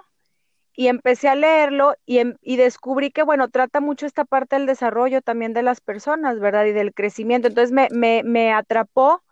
y 0.77 0.89
empecé 0.89 1.29
a 1.29 1.37
leerlo 1.37 1.95
y, 2.05 2.19
em, 2.19 2.37
y, 2.43 2.57
descubrí 2.57 3.11
que, 3.11 3.23
bueno, 3.23 3.49
trata 3.49 3.81
mucho 3.81 4.07
esta 4.07 4.25
parte 4.25 4.57
del 4.57 4.67
desarrollo 4.67 5.23
también 5.23 5.53
de 5.53 5.63
las 5.63 5.81
personas, 5.81 6.41
¿verdad? 6.41 6.65
Y 6.67 6.73
del 6.73 6.93
crecimiento. 6.93 7.47
Entonces 7.49 7.71
me, 7.73 7.89
me, 7.93 8.23
me 8.25 8.53
atrapó, 8.53 9.23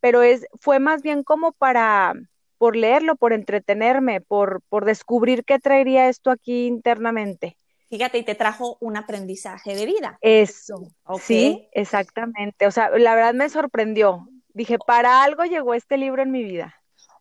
pero 0.00 0.22
es, 0.22 0.46
fue 0.60 0.78
más 0.80 1.02
bien 1.02 1.24
como 1.24 1.52
para, 1.52 2.12
por 2.58 2.76
leerlo, 2.76 3.16
por 3.16 3.32
entretenerme, 3.32 4.20
por, 4.20 4.60
por 4.68 4.84
descubrir 4.84 5.44
qué 5.44 5.58
traería 5.58 6.08
esto 6.08 6.30
aquí 6.30 6.66
internamente. 6.66 7.56
Fíjate, 7.92 8.16
y 8.16 8.22
te 8.22 8.34
trajo 8.34 8.78
un 8.80 8.96
aprendizaje 8.96 9.76
de 9.76 9.84
vida. 9.84 10.18
Eso, 10.22 10.88
sí, 11.20 11.68
exactamente. 11.72 12.66
O 12.66 12.70
sea, 12.70 12.88
la 12.88 13.14
verdad 13.14 13.34
me 13.34 13.50
sorprendió. 13.50 14.26
Dije, 14.54 14.78
para 14.78 15.22
algo 15.22 15.44
llegó 15.44 15.74
este 15.74 15.98
libro 15.98 16.22
en 16.22 16.30
mi 16.30 16.42
vida. 16.42 16.74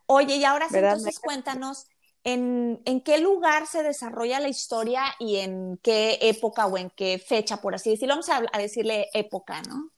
Oye, 0.05 0.37
y 0.37 0.45
ahora 0.45 0.69
sí, 0.69 0.77
entonces 0.77 1.19
cuéntanos, 1.19 1.87
¿en, 2.23 2.81
¿en 2.85 3.01
qué 3.01 3.17
lugar 3.17 3.67
se 3.67 3.83
desarrolla 3.83 4.39
la 4.39 4.47
historia 4.47 5.03
y 5.19 5.39
en 5.39 5.77
qué 5.83 6.19
época 6.21 6.67
o 6.67 6.77
en 6.77 6.89
qué 6.89 7.19
fecha, 7.19 7.57
por 7.57 7.75
así 7.75 7.89
decirlo? 7.89 8.13
Vamos 8.13 8.29
a, 8.29 8.41
a 8.53 8.57
decirle 8.57 9.09
época, 9.13 9.61
¿no? 9.63 9.89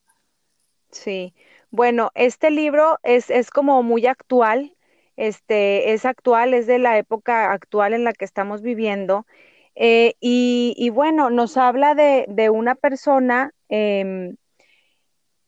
Sí, 0.89 1.35
bueno, 1.69 2.09
este 2.15 2.49
libro 2.49 2.97
es, 3.03 3.29
es 3.29 3.51
como 3.51 3.83
muy 3.83 4.07
actual 4.07 4.75
este, 5.15 5.93
es 5.93 6.05
actual, 6.05 6.53
es 6.53 6.67
de 6.67 6.79
la 6.79 6.97
época 6.97 7.51
actual 7.51 7.93
en 7.93 8.03
la 8.03 8.13
que 8.13 8.25
estamos 8.25 8.61
viviendo. 8.61 9.25
Eh, 9.75 10.13
y, 10.19 10.89
bueno, 10.91 11.29
nos 11.29 11.57
habla 11.57 11.95
de, 11.95 12.49
una 12.49 12.75
persona 12.75 13.51
em, 13.69 14.35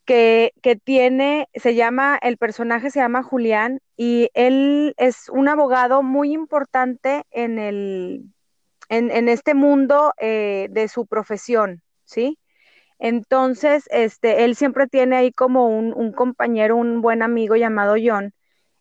que, 0.05 0.53
que, 0.62 0.75
tiene, 0.75 1.48
se 1.53 1.75
llama, 1.75 2.17
el 2.22 2.38
personaje 2.38 2.91
se 2.91 3.00
llama 3.00 3.24
Julián 3.24 3.79
y 3.98 4.29
él 4.34 4.94
es 4.98 5.29
un 5.29 5.48
abogado 5.48 6.03
muy 6.03 6.34
importante 6.34 7.24
en, 7.32 7.60
el, 7.60 8.25
en, 8.89 9.29
este 9.29 9.53
mundo 9.53 10.13
eh, 10.20 10.67
de 10.72 10.88
su 10.88 11.05
profesión, 11.08 11.82
¿sí? 12.05 12.39
Entonces, 13.00 13.86
este, 13.91 14.46
él 14.46 14.55
siempre 14.55 14.88
tiene 14.88 15.17
ahí 15.17 15.32
como 15.32 15.67
un, 15.67 16.12
compañero, 16.13 16.77
un 16.77 17.01
buen 17.01 17.22
amigo 17.22 17.55
llamado 17.55 17.96
John, 18.01 18.34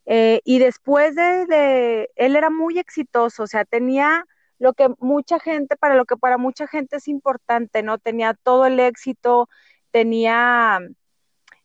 eh, 0.06 0.40
y 0.44 0.58
después 0.58 1.14
de, 1.16 2.10
él 2.16 2.36
era 2.36 2.50
muy 2.50 2.78
exitoso, 2.78 3.44
o 3.44 3.46
sea, 3.46 3.64
tenía 3.64 4.24
lo 4.58 4.72
que 4.74 4.88
mucha 5.00 5.38
gente, 5.40 5.76
para 5.76 5.94
lo 5.96 6.04
que 6.04 6.16
para 6.16 6.38
mucha 6.38 6.66
gente 6.66 6.96
es 6.96 7.08
importante, 7.08 7.82
¿no? 7.82 7.98
Tenía 7.98 8.34
todo 8.34 8.66
el 8.66 8.80
éxito, 8.80 9.48
tenía 9.90 10.80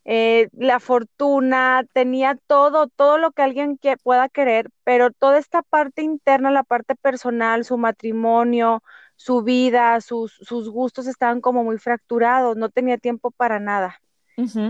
eh, 0.06 0.50
la 0.54 0.80
fortuna, 0.80 1.86
tenía 1.94 2.36
todo, 2.48 2.88
todo 2.88 3.18
lo 3.18 3.32
que 3.32 3.44
alguien 3.44 3.78
que 3.78 3.98
pueda 3.98 4.30
querer, 4.30 4.70
pero 4.84 5.12
toda 5.12 5.38
esta 5.38 5.62
parte 5.62 6.02
interna, 6.02 6.52
la 6.52 6.64
parte 6.64 6.96
personal, 6.96 7.66
su 7.66 7.78
matrimonio, 7.78 8.82
su 9.16 9.44
vida, 9.44 10.02
sus, 10.02 10.34
sus 10.42 10.70
gustos 10.70 11.08
estaban 11.08 11.42
como 11.42 11.64
muy 11.64 11.78
fracturados, 11.78 12.58
no 12.58 12.70
tenía 12.70 12.98
tiempo 12.98 13.32
para 13.32 13.60
nada. 13.60 14.02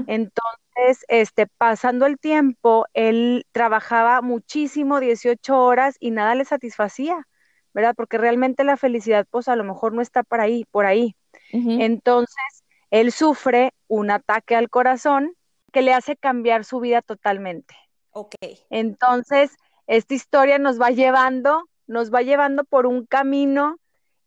Entonces, 0.08 1.06
este, 1.08 1.48
pasando 1.48 2.06
el 2.06 2.20
tiempo, 2.20 2.88
él 2.94 3.46
trabajaba 3.52 4.22
muchísimo, 4.22 5.00
18 5.00 5.58
horas 5.64 5.96
y 6.00 6.12
nada 6.12 6.36
le 6.36 6.46
satisfacía, 6.46 7.28
¿verdad? 7.74 7.94
Porque 7.96 8.18
realmente 8.18 8.64
la 8.64 8.78
felicidad, 8.78 9.26
pues 9.30 9.48
a 9.48 9.56
lo 9.56 9.64
mejor 9.64 9.94
no 9.94 10.02
está 10.02 10.24
por 10.24 10.42
ahí, 10.42 10.66
por 10.72 10.86
ahí. 10.86 11.16
Entonces, 11.52 12.64
él 12.92 13.12
sufre 13.12 13.74
un 13.88 14.12
ataque 14.12 14.56
al 14.56 14.70
corazón 14.70 15.34
que 15.72 15.82
le 15.82 15.94
hace 15.94 16.16
cambiar 16.16 16.66
su 16.66 16.80
vida 16.80 17.02
totalmente. 17.02 17.76
Ok. 18.12 18.36
Entonces, 18.70 19.56
esta 19.88 20.14
historia 20.14 20.60
nos 20.60 20.80
va 20.80 20.90
llevando, 20.92 21.64
nos 21.88 22.14
va 22.14 22.22
llevando 22.22 22.64
por 22.64 22.86
un 22.86 23.06
camino 23.06 23.78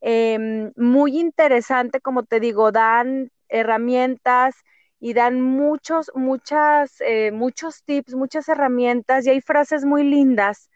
em, 0.01 0.73
muy 0.77 1.19
interesante, 1.19 2.01
como 2.01 2.25
te 2.25 2.41
digo, 2.41 2.73
dan 2.73 3.31
herramientas, 3.49 4.57
y 5.03 5.15
dan 5.15 5.41
muchos, 5.41 6.13
muchas, 6.15 7.01
eh, 7.01 7.33
muchos 7.33 7.83
tips, 7.83 8.15
muchas 8.15 8.49
herramientas 8.49 9.27
y 9.27 9.31
hay 9.31 9.41
frases 9.41 9.85
muy 9.85 10.05
lindas 10.05 10.71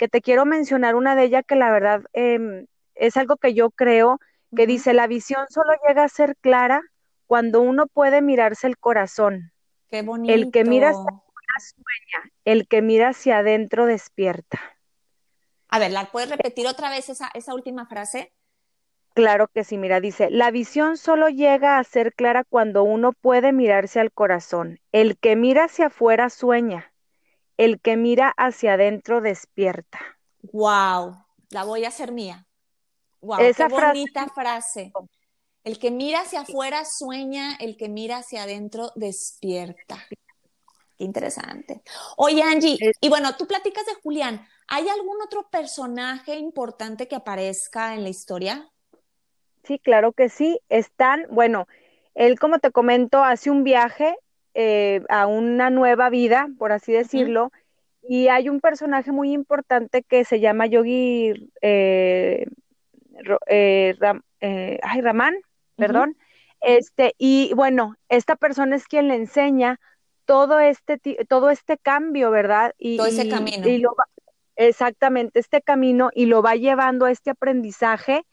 que 0.00 0.08
te 0.08 0.22
quiero 0.22 0.46
mencionar. 0.46 0.94
Una 0.94 1.14
de 1.14 1.24
ellas 1.24 1.44
que 1.46 1.56
la 1.56 1.70
verdad 1.70 2.00
em, 2.14 2.66
es 2.94 3.18
algo 3.18 3.36
que 3.36 3.52
yo 3.52 3.70
creo, 3.70 4.18
que 4.56 4.66
dice, 4.66 4.94
la 4.94 5.06
visión 5.06 5.44
solo 5.50 5.74
llega 5.86 6.04
a 6.04 6.08
ser 6.08 6.36
clara 6.40 6.80
cuando 7.26 7.60
uno 7.60 7.86
puede 7.86 8.22
mirarse 8.22 8.66
el 8.66 8.78
corazón. 8.78 9.52
Qué 9.90 10.00
bonito. 10.00 10.32
El 10.32 10.50
que 10.50 10.64
mira 10.64 10.88
hacia 10.88 11.02
afuera 11.02 11.54
sueña, 11.58 12.32
el 12.46 12.66
que 12.66 12.80
mira 12.80 13.10
hacia 13.10 13.38
adentro 13.40 13.84
despierta. 13.84 14.58
A 15.68 15.78
ver, 15.78 15.90
¿la 15.90 16.10
puedes 16.10 16.30
repetir 16.30 16.66
otra 16.66 16.88
vez 16.88 17.10
esa, 17.10 17.30
esa 17.34 17.54
última 17.54 17.84
frase? 17.84 18.32
Claro 19.12 19.48
que 19.48 19.64
sí, 19.64 19.76
mira, 19.76 20.00
dice, 20.00 20.30
la 20.30 20.50
visión 20.50 20.96
solo 20.96 21.28
llega 21.28 21.78
a 21.78 21.84
ser 21.84 22.14
clara 22.14 22.44
cuando 22.44 22.84
uno 22.84 23.12
puede 23.12 23.52
mirarse 23.52 24.00
al 24.00 24.12
corazón. 24.12 24.80
El 24.92 25.18
que 25.18 25.36
mira 25.36 25.64
hacia 25.64 25.88
afuera 25.88 26.30
sueña, 26.30 26.90
el 27.60 27.78
que 27.78 27.98
mira 27.98 28.32
hacia 28.38 28.72
adentro 28.72 29.20
despierta. 29.20 30.00
Wow, 30.50 31.14
la 31.50 31.64
voy 31.64 31.84
a 31.84 31.88
hacer 31.88 32.10
mía. 32.10 32.46
Wow, 33.20 33.38
Esa 33.40 33.68
qué 33.68 33.74
bonita 33.74 34.28
frase. 34.34 34.92
El 35.62 35.78
que 35.78 35.90
mira 35.90 36.22
hacia 36.22 36.40
afuera 36.40 36.86
sueña, 36.86 37.56
el 37.56 37.76
que 37.76 37.90
mira 37.90 38.16
hacia 38.16 38.44
adentro 38.44 38.92
despierta. 38.94 39.98
Qué 40.96 41.04
interesante. 41.04 41.82
Oye, 42.16 42.42
Angie, 42.42 42.78
y 42.98 43.08
bueno, 43.10 43.36
tú 43.36 43.46
platicas 43.46 43.84
de 43.84 43.94
Julián. 44.02 44.46
¿Hay 44.68 44.88
algún 44.88 45.20
otro 45.20 45.50
personaje 45.50 46.36
importante 46.36 47.08
que 47.08 47.16
aparezca 47.16 47.94
en 47.94 48.04
la 48.04 48.08
historia? 48.08 48.70
Sí, 49.64 49.78
claro 49.78 50.12
que 50.12 50.30
sí. 50.30 50.60
Están, 50.70 51.26
bueno, 51.30 51.68
él, 52.14 52.38
como 52.38 52.58
te 52.58 52.70
comento, 52.70 53.22
hace 53.22 53.50
un 53.50 53.64
viaje 53.64 54.16
eh, 54.54 55.02
a 55.08 55.26
una 55.26 55.70
nueva 55.70 56.10
vida, 56.10 56.48
por 56.58 56.72
así 56.72 56.92
decirlo, 56.92 57.52
y 58.02 58.28
hay 58.28 58.48
un 58.48 58.60
personaje 58.60 59.12
muy 59.12 59.32
importante 59.32 60.02
que 60.02 60.24
se 60.24 60.40
llama 60.40 60.66
Yogi 60.66 61.50
eh, 61.62 62.46
eh, 63.46 63.94
ay, 64.82 65.00
Ramán, 65.00 65.34
perdón. 65.76 66.16
Este, 66.60 67.14
y 67.16 67.52
bueno, 67.54 67.94
esta 68.08 68.36
persona 68.36 68.76
es 68.76 68.86
quien 68.86 69.08
le 69.08 69.14
enseña 69.14 69.78
todo 70.24 70.58
este, 70.58 70.98
todo 71.28 71.50
este 71.50 71.78
cambio, 71.78 72.30
¿verdad? 72.30 72.74
Y, 72.76 72.96
todo 72.96 73.06
ese 73.06 73.28
camino. 73.28 73.94
exactamente, 74.56 75.38
este 75.38 75.62
camino 75.62 76.10
y 76.12 76.26
lo 76.26 76.42
va 76.42 76.56
llevando 76.56 77.04
a 77.06 77.12
este 77.12 77.30
aprendizaje 77.30 78.24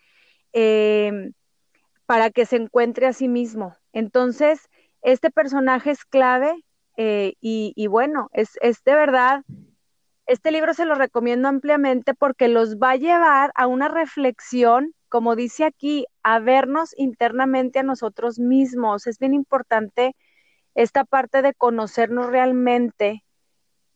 para 2.08 2.32
que 2.32 2.48
se 2.48 2.56
encuentre 2.56 3.06
a 3.06 3.14
sí 3.14 3.28
mismo. 3.28 3.76
Entonces, 3.94 4.70
este 5.02 5.30
personaje 5.32 5.92
es 5.92 6.06
clave 6.06 6.64
eh, 6.98 7.34
y, 7.42 7.74
y, 7.76 7.88
bueno, 7.88 8.30
es, 8.34 8.58
es 8.62 8.84
de 8.84 8.96
verdad, 8.96 9.44
este 10.26 10.52
libro 10.52 10.74
se 10.74 10.86
lo 10.86 10.96
recomiendo 10.96 11.48
ampliamente 11.48 12.14
porque 12.14 12.48
los 12.48 12.78
va 12.78 12.92
a 12.92 12.96
llevar 12.98 13.52
a 13.56 13.68
una 13.68 13.88
reflexión 13.88 14.94
como 15.10 15.36
dice 15.36 15.66
aquí, 15.66 16.06
a 16.24 16.40
vernos 16.40 16.94
internamente 16.98 17.80
a 17.80 17.84
nosotros 17.84 18.40
mismos. 18.40 19.08
Es 19.08 19.20
bien 19.20 19.34
importante 19.34 20.16
esta 20.76 21.06
parte 21.06 21.42
de 21.42 21.54
conocernos 21.54 22.28
realmente 22.28 23.24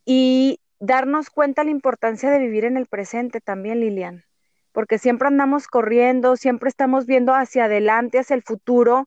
y 0.04 0.58
darnos 0.80 1.30
cuenta 1.30 1.64
la 1.64 1.70
importancia 1.70 2.30
de 2.30 2.38
vivir 2.38 2.64
en 2.64 2.76
el 2.76 2.86
presente 2.86 3.40
también, 3.40 3.80
Lilian, 3.80 4.24
porque 4.72 4.98
siempre 4.98 5.28
andamos 5.28 5.68
corriendo, 5.68 6.36
siempre 6.36 6.68
estamos 6.68 7.06
viendo 7.06 7.34
hacia 7.34 7.66
adelante, 7.66 8.18
hacia 8.18 8.34
el 8.34 8.42
futuro 8.42 9.06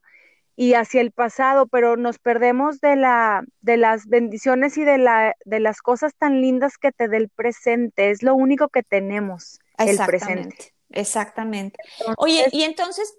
y 0.56 0.72
hacia 0.72 1.02
el 1.02 1.12
pasado, 1.12 1.66
pero 1.66 1.96
nos 1.96 2.18
perdemos 2.18 2.80
de 2.80 2.96
la 2.96 3.44
de 3.60 3.76
las 3.76 4.06
bendiciones 4.06 4.78
y 4.78 4.84
de 4.84 4.98
la 4.98 5.34
de 5.44 5.60
las 5.60 5.82
cosas 5.82 6.14
tan 6.18 6.40
lindas 6.40 6.78
que 6.78 6.92
te 6.92 7.08
da 7.08 7.18
el 7.18 7.28
presente, 7.28 8.10
es 8.10 8.22
lo 8.22 8.34
único 8.34 8.68
que 8.68 8.82
tenemos, 8.82 9.58
el 9.78 9.98
presente. 9.98 10.72
Exactamente. 10.90 11.78
Oye, 12.16 12.46
y 12.52 12.62
entonces, 12.62 13.18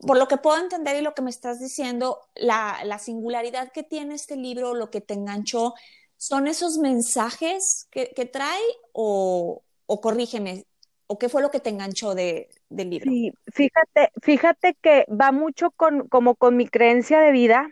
por 0.00 0.18
lo 0.18 0.26
que 0.26 0.36
puedo 0.36 0.58
entender 0.58 0.96
y 0.96 1.02
lo 1.02 1.14
que 1.14 1.22
me 1.22 1.30
estás 1.30 1.60
diciendo, 1.60 2.20
la, 2.34 2.98
singularidad 2.98 3.72
que 3.72 3.82
tiene 3.82 4.14
este 4.14 4.36
libro, 4.36 4.74
lo 4.74 4.90
que 4.90 5.00
te 5.00 5.14
enganchó, 5.14 5.74
¿son 6.16 6.48
esos 6.48 6.78
mensajes 6.78 7.88
que, 7.90 8.30
trae 8.32 8.60
o, 8.92 9.62
corrígeme, 9.86 10.64
o 11.12 11.18
qué 11.18 11.28
fue 11.28 11.42
lo 11.42 11.50
que 11.50 11.58
te 11.58 11.70
enganchó 11.70 12.14
de, 12.14 12.48
del 12.68 12.90
libro? 12.90 13.10
Sí, 13.10 13.32
fíjate, 13.52 14.12
fíjate 14.22 14.76
que 14.80 15.06
va 15.10 15.32
mucho 15.32 15.72
con, 15.72 16.06
como 16.06 16.36
con 16.36 16.56
mi 16.56 16.68
creencia 16.68 17.18
de 17.18 17.32
vida, 17.32 17.68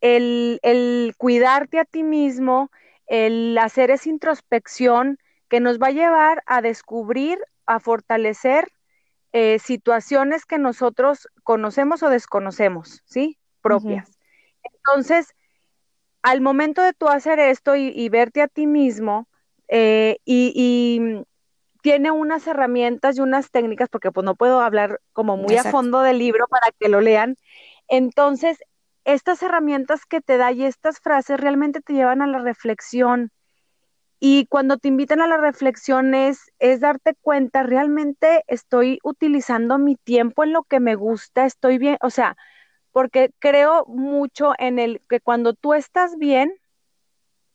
el, 0.00 0.60
el 0.62 1.14
cuidarte 1.18 1.80
a 1.80 1.84
ti 1.84 2.04
mismo, 2.04 2.70
el 3.08 3.58
hacer 3.58 3.90
esa 3.90 4.08
introspección 4.08 5.18
que 5.48 5.58
nos 5.58 5.80
va 5.80 5.88
a 5.88 5.90
llevar 5.90 6.44
a 6.46 6.62
descubrir 6.62 7.40
a 7.66 7.80
fortalecer 7.80 8.68
eh, 9.32 9.58
situaciones 9.58 10.46
que 10.46 10.58
nosotros 10.58 11.26
conocemos 11.42 12.04
o 12.04 12.08
desconocemos, 12.08 13.02
¿sí? 13.04 13.36
Propias. 13.62 14.16
Entonces, 14.62 15.34
al 16.22 16.40
momento 16.40 16.82
de 16.82 16.92
tú 16.92 17.08
hacer 17.08 17.40
esto 17.40 17.74
y, 17.74 18.08
verte 18.10 18.42
a 18.42 18.46
ti 18.46 18.68
mismo, 18.68 19.26
eh, 19.66 20.18
y, 20.24 21.24
tiene 21.82 22.10
unas 22.10 22.46
herramientas 22.46 23.16
y 23.18 23.20
unas 23.20 23.50
técnicas, 23.50 23.88
porque 23.88 24.12
pues 24.12 24.24
no 24.24 24.34
puedo 24.34 24.60
hablar 24.60 25.00
como 25.12 25.36
muy 25.36 25.56
a 25.56 25.64
fondo 25.64 26.00
del 26.00 26.18
libro 26.18 26.46
para 26.48 26.72
que 26.78 26.88
lo 26.88 27.00
lean. 27.00 27.36
Entonces, 27.88 28.58
estas 29.04 29.42
herramientas 29.42 30.06
que 30.06 30.20
te 30.20 30.36
da 30.36 30.52
y 30.52 30.64
estas 30.64 31.00
frases 31.00 31.40
realmente 31.40 31.80
te 31.80 31.92
llevan 31.94 32.22
a 32.22 32.26
la 32.26 32.38
reflexión, 32.38 33.30
y 34.22 34.44
cuando 34.48 34.76
te 34.76 34.88
invitan 34.88 35.22
a 35.22 35.26
la 35.26 35.38
reflexión 35.38 36.12
es, 36.14 36.52
darte 36.78 37.14
cuenta, 37.22 37.62
realmente 37.62 38.44
estoy 38.48 38.98
utilizando 39.02 39.78
mi 39.78 39.96
tiempo 39.96 40.44
en 40.44 40.52
lo 40.52 40.62
que 40.64 40.78
me 40.78 40.94
gusta, 40.94 41.46
estoy 41.46 41.78
bien, 41.78 41.96
o 42.02 42.10
sea, 42.10 42.36
porque 42.92 43.30
creo 43.38 43.86
mucho 43.86 44.52
en 44.58 44.78
el 44.78 45.00
que 45.08 45.20
cuando 45.20 45.54
tú 45.54 45.72
estás 45.72 46.18
bien, 46.18 46.52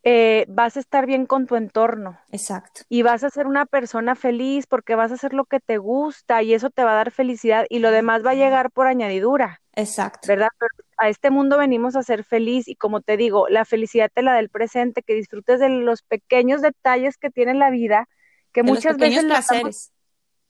eh, 0.08 0.46
vas 0.48 0.78
a 0.78 0.80
estar 0.80 1.08
bien 1.08 1.26
con 1.26 1.48
tu 1.48 1.56
entorno. 1.56 2.20
Exacto. 2.32 2.82
Y 2.90 3.02
vas 3.02 3.24
a 3.24 3.32
ser 3.32 3.48
una 3.48 3.66
persona 3.66 4.14
feliz 4.14 4.68
porque 4.68 4.94
vas 4.94 5.10
a 5.10 5.16
hacer 5.16 5.34
lo 5.34 5.46
que 5.46 5.60
te 5.60 5.80
gusta 5.80 6.44
y 6.44 6.54
eso 6.54 6.70
te 6.70 6.84
va 6.84 6.92
a 6.92 6.96
dar 6.96 7.10
felicidad 7.10 7.66
y 7.70 7.80
lo 7.80 7.90
demás 7.90 8.24
va 8.24 8.32
a 8.32 8.36
llegar 8.36 8.70
por 8.70 8.86
añadidura. 8.86 9.64
Exacto. 9.74 10.28
¿Verdad? 10.28 10.50
Pero 10.60 10.72
a 10.98 11.10
este 11.10 11.32
mundo 11.32 11.58
venimos 11.58 11.96
a 11.96 12.04
ser 12.04 12.24
feliz 12.24 12.68
y 12.68 12.76
como 12.76 13.02
te 13.02 13.18
digo, 13.18 13.50
la 13.50 13.66
felicidad 13.66 14.12
te 14.14 14.22
la 14.22 14.36
del 14.36 14.50
presente, 14.50 15.02
que 15.02 15.16
disfrutes 15.16 15.60
de 15.60 15.70
los 15.70 16.04
pequeños 16.04 16.62
detalles 16.62 17.18
que 17.18 17.32
tiene 17.32 17.56
la 17.56 17.72
vida, 17.72 18.08
que 18.54 18.62
muchas 18.62 18.98
veces 18.98 19.26
placeres. 19.26 19.92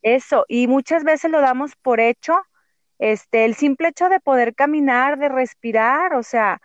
eso 0.01 0.43
y 0.49 0.67
muchas 0.67 1.05
veces 1.05 1.31
lo 1.31 1.39
damos 1.39 1.77
por 1.81 2.01
hecho, 2.01 2.35
este, 2.99 3.45
el 3.45 3.55
simple 3.55 3.87
hecho 3.87 4.09
de 4.09 4.19
poder 4.19 4.53
caminar, 4.53 5.17
de 5.17 5.29
respirar, 5.29 6.13
o 6.13 6.23
sea, 6.23 6.61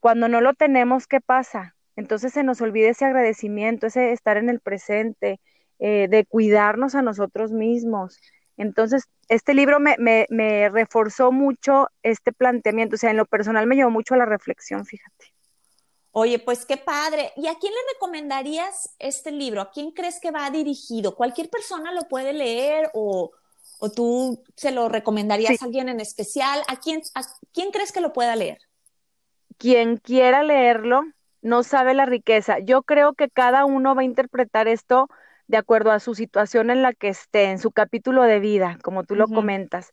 cuando 0.00 0.28
no 0.28 0.40
lo 0.40 0.54
tenemos, 0.54 1.06
¿qué 1.06 1.20
pasa? 1.20 1.75
Entonces 1.96 2.32
se 2.32 2.44
nos 2.44 2.60
olvida 2.60 2.90
ese 2.90 3.06
agradecimiento, 3.06 3.86
ese 3.86 4.12
estar 4.12 4.36
en 4.36 4.50
el 4.50 4.60
presente, 4.60 5.40
eh, 5.78 6.08
de 6.08 6.24
cuidarnos 6.24 6.94
a 6.94 7.02
nosotros 7.02 7.52
mismos. 7.52 8.18
Entonces, 8.56 9.04
este 9.28 9.54
libro 9.54 9.80
me, 9.80 9.96
me, 9.98 10.26
me, 10.30 10.68
reforzó 10.68 11.32
mucho 11.32 11.88
este 12.02 12.32
planteamiento, 12.32 12.96
o 12.96 12.98
sea, 12.98 13.10
en 13.10 13.18
lo 13.18 13.26
personal 13.26 13.66
me 13.66 13.76
llevó 13.76 13.90
mucho 13.90 14.14
a 14.14 14.18
la 14.18 14.24
reflexión, 14.24 14.86
fíjate. 14.86 15.34
Oye, 16.12 16.38
pues 16.38 16.64
qué 16.64 16.78
padre. 16.78 17.32
¿Y 17.36 17.46
a 17.46 17.56
quién 17.56 17.74
le 17.74 17.92
recomendarías 17.92 18.94
este 18.98 19.32
libro? 19.32 19.60
¿A 19.60 19.70
quién 19.70 19.90
crees 19.90 20.18
que 20.18 20.30
va 20.30 20.48
dirigido? 20.48 21.14
¿Cualquier 21.14 21.50
persona 21.50 21.92
lo 21.92 22.08
puede 22.08 22.32
leer 22.32 22.90
o, 22.94 23.32
o 23.78 23.90
tú 23.90 24.42
se 24.56 24.70
lo 24.70 24.88
recomendarías 24.88 25.60
a 25.60 25.66
alguien 25.66 25.90
en 25.90 26.00
especial? 26.00 26.62
¿A 26.68 26.76
quién, 26.76 27.02
¿A 27.14 27.20
quién 27.52 27.70
crees 27.70 27.92
que 27.92 28.00
lo 28.00 28.14
pueda 28.14 28.34
leer? 28.34 28.58
Quien 29.58 29.98
quiera 29.98 30.42
leerlo 30.42 31.02
no 31.46 31.62
sabe 31.62 31.94
la 31.94 32.06
riqueza. 32.06 32.58
Yo 32.58 32.82
creo 32.82 33.14
que 33.14 33.30
cada 33.30 33.64
uno 33.64 33.94
va 33.94 34.02
a 34.02 34.04
interpretar 34.04 34.68
esto 34.68 35.08
de 35.46 35.56
acuerdo 35.56 35.92
a 35.92 36.00
su 36.00 36.14
situación 36.14 36.70
en 36.70 36.82
la 36.82 36.92
que 36.92 37.08
esté, 37.08 37.44
en 37.44 37.58
su 37.60 37.70
capítulo 37.70 38.22
de 38.22 38.40
vida, 38.40 38.78
como 38.82 39.04
tú 39.04 39.14
lo 39.14 39.28
comentas. 39.28 39.92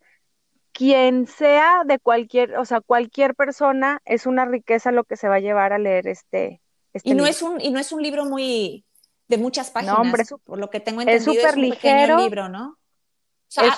Quien 0.71 1.27
sea 1.27 1.83
de 1.85 1.99
cualquier, 1.99 2.57
o 2.57 2.65
sea, 2.65 2.81
cualquier 2.81 3.35
persona, 3.35 4.01
es 4.05 4.25
una 4.25 4.45
riqueza 4.45 4.91
lo 4.91 5.03
que 5.03 5.15
se 5.15 5.27
va 5.27 5.35
a 5.35 5.39
llevar 5.39 5.71
a 5.71 5.77
leer 5.77 6.07
este. 6.07 6.59
este 6.91 7.09
y 7.09 7.11
no 7.13 7.25
libro. 7.25 7.29
es 7.29 7.41
un 7.43 7.61
y 7.61 7.69
no 7.69 7.79
es 7.79 7.91
un 7.91 8.01
libro 8.01 8.25
muy 8.25 8.83
de 9.27 9.37
muchas 9.37 9.69
páginas, 9.69 9.95
no, 9.95 10.01
hombre, 10.01 10.23
por 10.43 10.57
lo 10.57 10.71
que 10.71 10.79
tengo 10.79 11.01
entendido 11.01 11.31
es 11.31 11.37
súper 11.37 11.57
ligero, 11.57 12.17
libro, 12.17 12.49
¿no? 12.49 12.79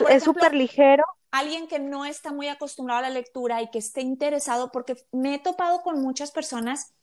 es 0.10 0.24
súper 0.24 0.56
ligero. 0.56 1.04
Alguien 1.32 1.68
que 1.68 1.80
no 1.80 2.06
está 2.06 2.32
muy 2.32 2.48
acostumbrado 2.48 3.00
a 3.00 3.10
la 3.10 3.14
lectura 3.14 3.62
y 3.62 3.70
que 3.70 3.80
esté 3.80 4.00
interesado, 4.00 4.72
porque 4.72 4.96
me 5.12 5.36
he 5.36 5.40
topado 5.40 5.82
con 5.82 6.02
muchas 6.02 6.32
personas 6.32 6.96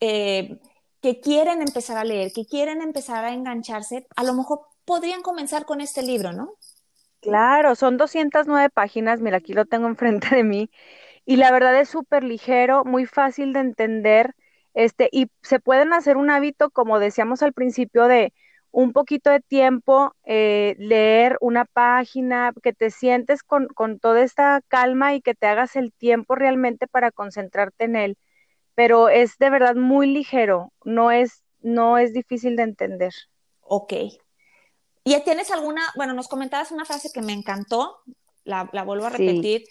eh, 0.00 0.58
que 1.00 1.20
quieren 1.20 1.62
empezar 1.62 1.96
a 1.96 2.04
leer, 2.04 2.32
que 2.32 2.44
quieren 2.46 2.82
empezar 2.82 3.24
a 3.24 3.32
engancharse, 3.32 4.06
a 4.16 4.24
lo 4.24 4.34
mejor 4.34 4.60
podrían 4.84 5.22
comenzar 5.22 5.64
con 5.64 5.80
este 5.80 6.02
libro, 6.02 6.32
¿no? 6.32 6.54
Claro, 7.20 7.74
son 7.74 7.96
209 7.96 8.70
páginas, 8.70 9.20
mira, 9.20 9.38
aquí 9.38 9.52
lo 9.52 9.66
tengo 9.66 9.86
enfrente 9.88 10.34
de 10.34 10.44
mí, 10.44 10.70
y 11.24 11.36
la 11.36 11.52
verdad 11.52 11.78
es 11.78 11.88
súper 11.88 12.24
ligero, 12.24 12.84
muy 12.84 13.06
fácil 13.06 13.52
de 13.52 13.60
entender, 13.60 14.34
este, 14.74 15.08
y 15.12 15.26
se 15.42 15.60
pueden 15.60 15.92
hacer 15.92 16.16
un 16.16 16.30
hábito, 16.30 16.70
como 16.70 16.98
decíamos 16.98 17.42
al 17.42 17.52
principio, 17.52 18.06
de 18.06 18.32
un 18.70 18.92
poquito 18.92 19.30
de 19.30 19.40
tiempo, 19.40 20.14
eh, 20.24 20.74
leer 20.78 21.36
una 21.40 21.64
página, 21.64 22.52
que 22.62 22.72
te 22.72 22.90
sientes 22.90 23.42
con, 23.42 23.66
con 23.68 23.98
toda 23.98 24.22
esta 24.22 24.60
calma 24.68 25.14
y 25.14 25.20
que 25.20 25.34
te 25.34 25.46
hagas 25.46 25.76
el 25.76 25.92
tiempo 25.92 26.34
realmente 26.34 26.86
para 26.86 27.10
concentrarte 27.10 27.84
en 27.84 27.96
él 27.96 28.18
pero 28.78 29.08
es 29.08 29.38
de 29.38 29.50
verdad 29.50 29.74
muy 29.74 30.06
ligero, 30.06 30.72
no 30.84 31.10
es, 31.10 31.42
no 31.62 31.98
es 31.98 32.12
difícil 32.12 32.54
de 32.54 32.62
entender. 32.62 33.12
Ok. 33.60 33.92
¿Y 35.02 35.20
tienes 35.24 35.50
alguna, 35.50 35.82
bueno, 35.96 36.12
nos 36.14 36.28
comentabas 36.28 36.70
una 36.70 36.84
frase 36.84 37.10
que 37.12 37.20
me 37.20 37.32
encantó, 37.32 37.96
la, 38.44 38.70
vuelvo 38.84 39.06
a 39.06 39.10
repetir, 39.10 39.64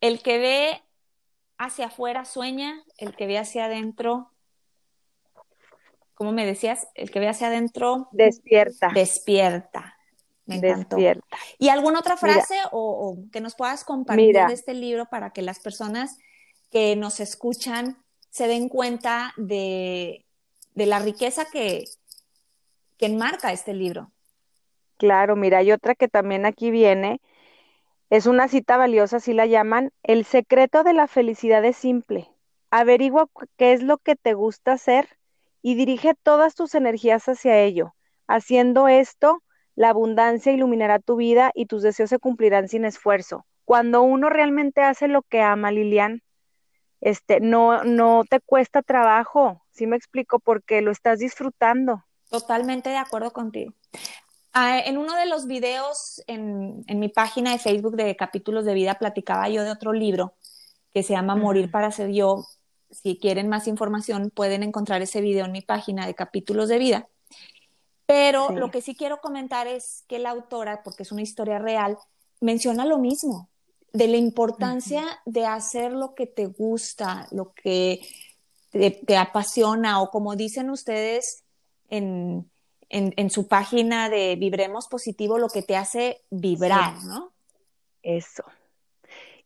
el 0.00 0.22
que 0.22 0.38
ve 0.38 0.82
hacia 1.58 1.86
afuera 1.86 2.24
sueña, 2.24 2.84
el 2.96 3.16
que 3.16 3.26
ve 3.26 3.38
hacia 3.38 3.64
adentro, 3.64 4.30
¿cómo 6.14 6.30
me 6.30 6.46
decías? 6.46 6.86
El 6.94 7.10
que 7.10 7.18
ve 7.18 7.28
hacia 7.28 7.48
adentro 7.48 8.08
despierta. 8.12 8.92
Despierta. 8.94 9.98
Me 10.46 10.58
encantó. 10.58 10.96
¿Y 11.58 11.70
alguna 11.70 11.98
otra 11.98 12.16
frase 12.16 12.54
o, 12.70 13.18
que 13.32 13.40
nos 13.40 13.56
puedas 13.56 13.82
compartir 13.82 14.36
de 14.36 14.54
este 14.54 14.74
libro 14.74 15.06
para 15.06 15.32
que 15.32 15.42
las 15.42 15.58
personas 15.58 16.18
que 16.70 16.94
nos 16.94 17.18
escuchan 17.18 17.98
se 18.32 18.48
den 18.48 18.70
cuenta 18.70 19.34
de, 19.36 20.24
la 20.74 20.98
riqueza 21.00 21.44
que, 21.52 21.84
que 22.96 23.06
enmarca 23.06 23.52
este 23.52 23.74
libro? 23.74 24.10
Claro, 24.96 25.36
mira, 25.36 25.58
hay 25.58 25.70
otra 25.70 25.94
que 25.94 26.08
también 26.08 26.46
aquí 26.46 26.70
viene. 26.70 27.20
Es 28.08 28.24
una 28.24 28.48
cita 28.48 28.78
valiosa, 28.78 29.18
así 29.18 29.34
la 29.34 29.44
llaman. 29.44 29.92
El 30.02 30.24
secreto 30.24 30.82
de 30.82 30.94
la 30.94 31.08
felicidad 31.08 31.62
es 31.66 31.76
simple. 31.76 32.30
Averigua 32.70 33.28
qué 33.58 33.74
es 33.74 33.82
lo 33.82 33.98
que 33.98 34.16
te 34.16 34.32
gusta 34.32 34.72
hacer 34.72 35.08
y 35.60 35.74
dirige 35.74 36.14
todas 36.22 36.54
tus 36.54 36.74
energías 36.74 37.28
hacia 37.28 37.58
ello. 37.58 37.94
Haciendo 38.28 38.88
esto, 38.88 39.42
la 39.74 39.90
abundancia 39.90 40.52
iluminará 40.52 41.00
tu 41.00 41.16
vida 41.16 41.50
y 41.54 41.66
tus 41.66 41.82
deseos 41.82 42.08
se 42.08 42.18
cumplirán 42.18 42.68
sin 42.68 42.86
esfuerzo. 42.86 43.44
Cuando 43.66 44.00
uno 44.00 44.30
realmente 44.30 44.80
hace 44.80 45.06
lo 45.06 45.20
que 45.20 45.42
ama, 45.42 45.70
Lilian, 45.70 46.22
este, 47.02 47.40
no, 47.40 47.82
no 47.82 48.22
te 48.30 48.40
cuesta 48.40 48.80
trabajo, 48.80 49.60
¿sí 49.72 49.86
me 49.86 49.96
explico? 49.96 50.38
Porque 50.38 50.80
lo 50.80 50.92
estás 50.92 51.18
disfrutando. 51.18 52.04
Totalmente 52.30 52.90
de 52.90 52.96
acuerdo 52.96 53.32
contigo. 53.32 53.74
Ah, 54.52 54.78
en 54.78 54.98
uno 54.98 55.16
de 55.16 55.26
los 55.26 55.46
videos 55.46 56.22
en, 56.28 56.84
mi 56.88 57.08
página 57.08 57.50
de 57.50 57.58
Facebook 57.58 57.96
de 57.96 58.14
capítulos 58.16 58.64
de 58.64 58.74
vida 58.74 58.94
platicaba 58.94 59.48
yo 59.48 59.64
de 59.64 59.70
otro 59.70 59.92
libro 59.92 60.34
que 60.92 61.02
se 61.02 61.14
llama 61.14 61.34
Morir 61.34 61.70
para 61.70 61.90
ser 61.90 62.12
yo. 62.12 62.46
Si 62.90 63.18
quieren 63.18 63.48
más 63.48 63.66
información 63.66 64.30
pueden 64.30 64.62
encontrar 64.62 65.02
ese 65.02 65.20
video 65.20 65.46
en 65.46 65.52
mi 65.52 65.62
página 65.62 66.06
de 66.06 66.14
capítulos 66.14 66.68
de 66.68 66.78
vida. 66.78 67.08
Pero 68.06 68.50
lo 68.50 68.70
que 68.70 68.80
sí 68.80 68.94
quiero 68.94 69.20
comentar 69.20 69.66
es 69.66 70.04
que 70.06 70.18
la 70.18 70.30
autora, 70.30 70.82
porque 70.84 71.02
es 71.02 71.10
una 71.10 71.22
historia 71.22 71.58
real, 71.58 71.96
menciona 72.40 72.84
lo 72.84 72.98
mismo, 72.98 73.48
de 73.92 74.08
la 74.08 74.16
importancia 74.16 75.04
de 75.26 75.46
hacer 75.46 75.92
lo 75.92 76.14
que 76.14 76.26
te 76.26 76.46
gusta, 76.46 77.28
lo 77.30 77.52
que 77.52 78.00
te 78.70 79.16
apasiona 79.16 80.00
o 80.00 80.10
como 80.10 80.34
dicen 80.34 80.70
ustedes 80.70 81.44
en, 81.90 82.50
en, 82.88 83.30
su 83.30 83.46
página 83.46 84.08
de 84.08 84.36
Vibremos 84.36 84.88
Positivo 84.88 85.38
lo 85.38 85.48
que 85.48 85.62
te 85.62 85.76
hace 85.76 86.22
vibrar, 86.30 87.02
¿no? 87.04 87.32
Eso. 88.02 88.44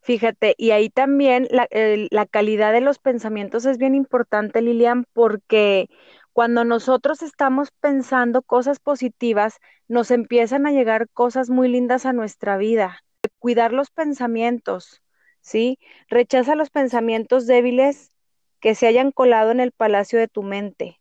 Fíjate, 0.01 0.55
y 0.57 0.71
ahí 0.71 0.89
también 0.89 1.49
la, 1.51 1.69
la, 1.73 2.27
calidad 2.27 2.73
de 2.73 2.81
los 2.81 3.01
pensamientos 3.01 3.67
es 3.67 3.79
bien 3.79 3.97
importante, 3.97 4.63
Lilian, 4.63 5.05
porque 5.13 5.89
cuando 6.33 6.65
nosotros 6.65 7.23
estamos 7.23 7.73
pensando 7.81 8.43
cosas 8.43 8.79
positivas, 8.79 9.59
nos 9.89 10.13
empiezan 10.13 10.67
a 10.67 10.71
llegar 10.71 11.09
cosas 11.09 11.51
muy 11.51 11.69
lindas 11.69 12.07
a 12.07 12.13
nuestra 12.13 12.57
vida. 12.57 13.03
Cuidar 13.39 13.73
los 13.73 13.91
pensamientos, 13.91 15.03
¿sí? 15.41 15.79
Rechaza 16.09 16.55
los 16.55 16.71
pensamientos 16.71 17.47
débiles 17.47 18.13
que 18.61 18.75
se 18.75 18.87
hayan 18.87 19.13
colado 19.13 19.51
en 19.51 19.61
el 19.61 19.73
palacio 19.73 20.19
de 20.19 20.29
tu 20.29 20.43
mente 20.43 21.01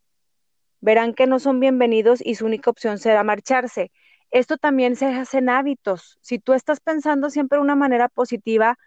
verán 0.86 1.14
que 1.14 1.26
no 1.26 1.38
son 1.38 1.60
bienvenidos 1.60 2.20
y 2.24 2.36
su 2.36 2.46
única 2.46 2.70
opción 2.70 2.98
será 2.98 3.24
marcharse. 3.24 3.90
Esto 4.30 4.56
también 4.56 4.96
se 4.96 5.06
hace 5.06 5.38
en 5.38 5.48
hábitos. 5.48 6.18
Si 6.20 6.38
tú 6.38 6.52
estás 6.52 6.80
pensando 6.80 7.30
siempre 7.30 7.58
de 7.58 7.62
una 7.62 7.74
manera 7.74 8.08
positiva, 8.08 8.78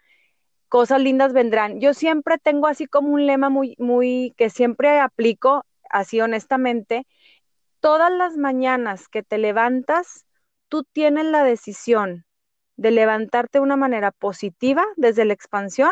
cosas 0.68 1.00
lindas 1.00 1.32
vendrán. 1.32 1.80
Yo 1.80 1.94
siempre 1.94 2.38
tengo 2.38 2.66
así 2.66 2.86
como 2.86 3.08
un 3.08 3.26
lema 3.26 3.50
muy, 3.50 3.74
muy, 3.78 4.34
que 4.36 4.50
siempre 4.50 4.98
aplico, 4.98 5.66
así 5.90 6.20
honestamente. 6.20 7.06
Todas 7.80 8.12
las 8.12 8.36
mañanas 8.36 9.08
que 9.08 9.22
te 9.22 9.38
levantas, 9.38 10.26
tú 10.68 10.84
tienes 10.84 11.26
la 11.26 11.44
decisión 11.44 12.24
de 12.80 12.90
levantarte 12.90 13.58
de 13.58 13.62
una 13.62 13.76
manera 13.76 14.10
positiva 14.10 14.86
desde 14.96 15.26
la 15.26 15.34
expansión 15.34 15.90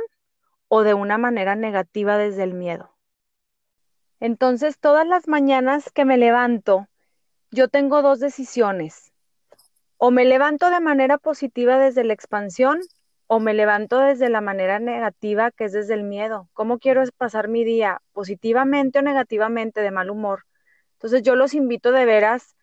o 0.69 0.85
de 0.85 0.95
una 0.95 1.19
manera 1.19 1.55
negativa 1.55 2.17
desde 2.17 2.45
el 2.45 2.55
miedo. 2.55 2.95
Entonces, 4.21 4.79
todas 4.79 5.07
las 5.07 5.29
mañanas 5.29 5.93
que 5.93 6.07
me 6.07 6.17
levanto, 6.17 6.89
yo 7.51 7.69
tengo 7.69 8.01
dos 8.01 8.21
decisiones. 8.21 9.13
O 9.99 10.11
me 10.11 10.25
levanto 10.25 10.71
de 10.71 10.81
manera 10.81 11.19
positiva 11.19 11.79
desde 11.79 12.05
la 12.05 12.15
expansión 12.15 12.81
o 13.27 13.39
me 13.39 13.53
levanto 13.53 13.99
desde 13.99 14.31
la 14.31 14.41
manera 14.41 14.79
negativa, 14.79 15.51
que 15.51 15.65
es 15.65 15.73
desde 15.75 15.93
el 15.93 16.05
miedo. 16.05 16.49
¿Cómo 16.55 16.79
quiero 16.79 17.03
pasar 17.19 17.49
mi 17.49 17.65
día? 17.65 18.01
¿Positivamente 18.15 19.01
o 19.01 19.03
negativamente, 19.03 19.83
de 19.83 19.91
mal 19.91 20.09
humor? 20.09 20.47
Entonces, 20.95 21.23
yo 21.23 21.37
los 21.37 21.53
invito 21.53 21.93
de 21.93 22.07
veras 22.07 22.57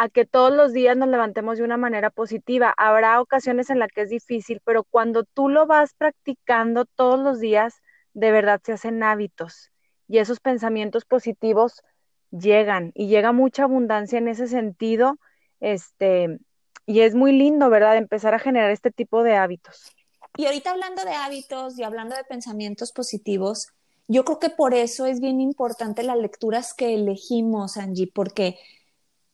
a 0.00 0.08
que 0.08 0.24
todos 0.24 0.52
los 0.52 0.72
días 0.72 0.96
nos 0.96 1.08
levantemos 1.08 1.58
de 1.58 1.64
una 1.64 1.76
manera 1.76 2.10
positiva. 2.10 2.72
Habrá 2.76 3.20
ocasiones 3.20 3.68
en 3.68 3.80
las 3.80 3.90
que 3.90 4.02
es 4.02 4.10
difícil, 4.10 4.60
pero 4.64 4.84
cuando 4.84 5.24
tú 5.24 5.48
lo 5.48 5.66
vas 5.66 5.92
practicando 5.94 6.84
todos 6.84 7.18
los 7.18 7.40
días, 7.40 7.82
de 8.14 8.30
verdad 8.30 8.60
se 8.64 8.74
hacen 8.74 9.02
hábitos 9.02 9.72
y 10.06 10.18
esos 10.18 10.38
pensamientos 10.38 11.04
positivos 11.04 11.82
llegan 12.30 12.92
y 12.94 13.08
llega 13.08 13.32
mucha 13.32 13.64
abundancia 13.64 14.20
en 14.20 14.28
ese 14.28 14.46
sentido, 14.46 15.18
este, 15.58 16.38
y 16.86 17.00
es 17.00 17.16
muy 17.16 17.32
lindo, 17.32 17.68
¿verdad?, 17.68 17.96
empezar 17.96 18.34
a 18.34 18.38
generar 18.38 18.70
este 18.70 18.92
tipo 18.92 19.24
de 19.24 19.34
hábitos. 19.34 19.96
Y 20.36 20.46
ahorita 20.46 20.70
hablando 20.70 21.04
de 21.04 21.14
hábitos 21.14 21.76
y 21.76 21.82
hablando 21.82 22.14
de 22.14 22.22
pensamientos 22.22 22.92
positivos, 22.92 23.72
yo 24.06 24.24
creo 24.24 24.38
que 24.38 24.50
por 24.50 24.74
eso 24.74 25.06
es 25.06 25.18
bien 25.18 25.40
importante 25.40 26.04
las 26.04 26.18
lecturas 26.18 26.72
que 26.72 26.94
elegimos, 26.94 27.76
Angie, 27.76 28.12
porque 28.14 28.60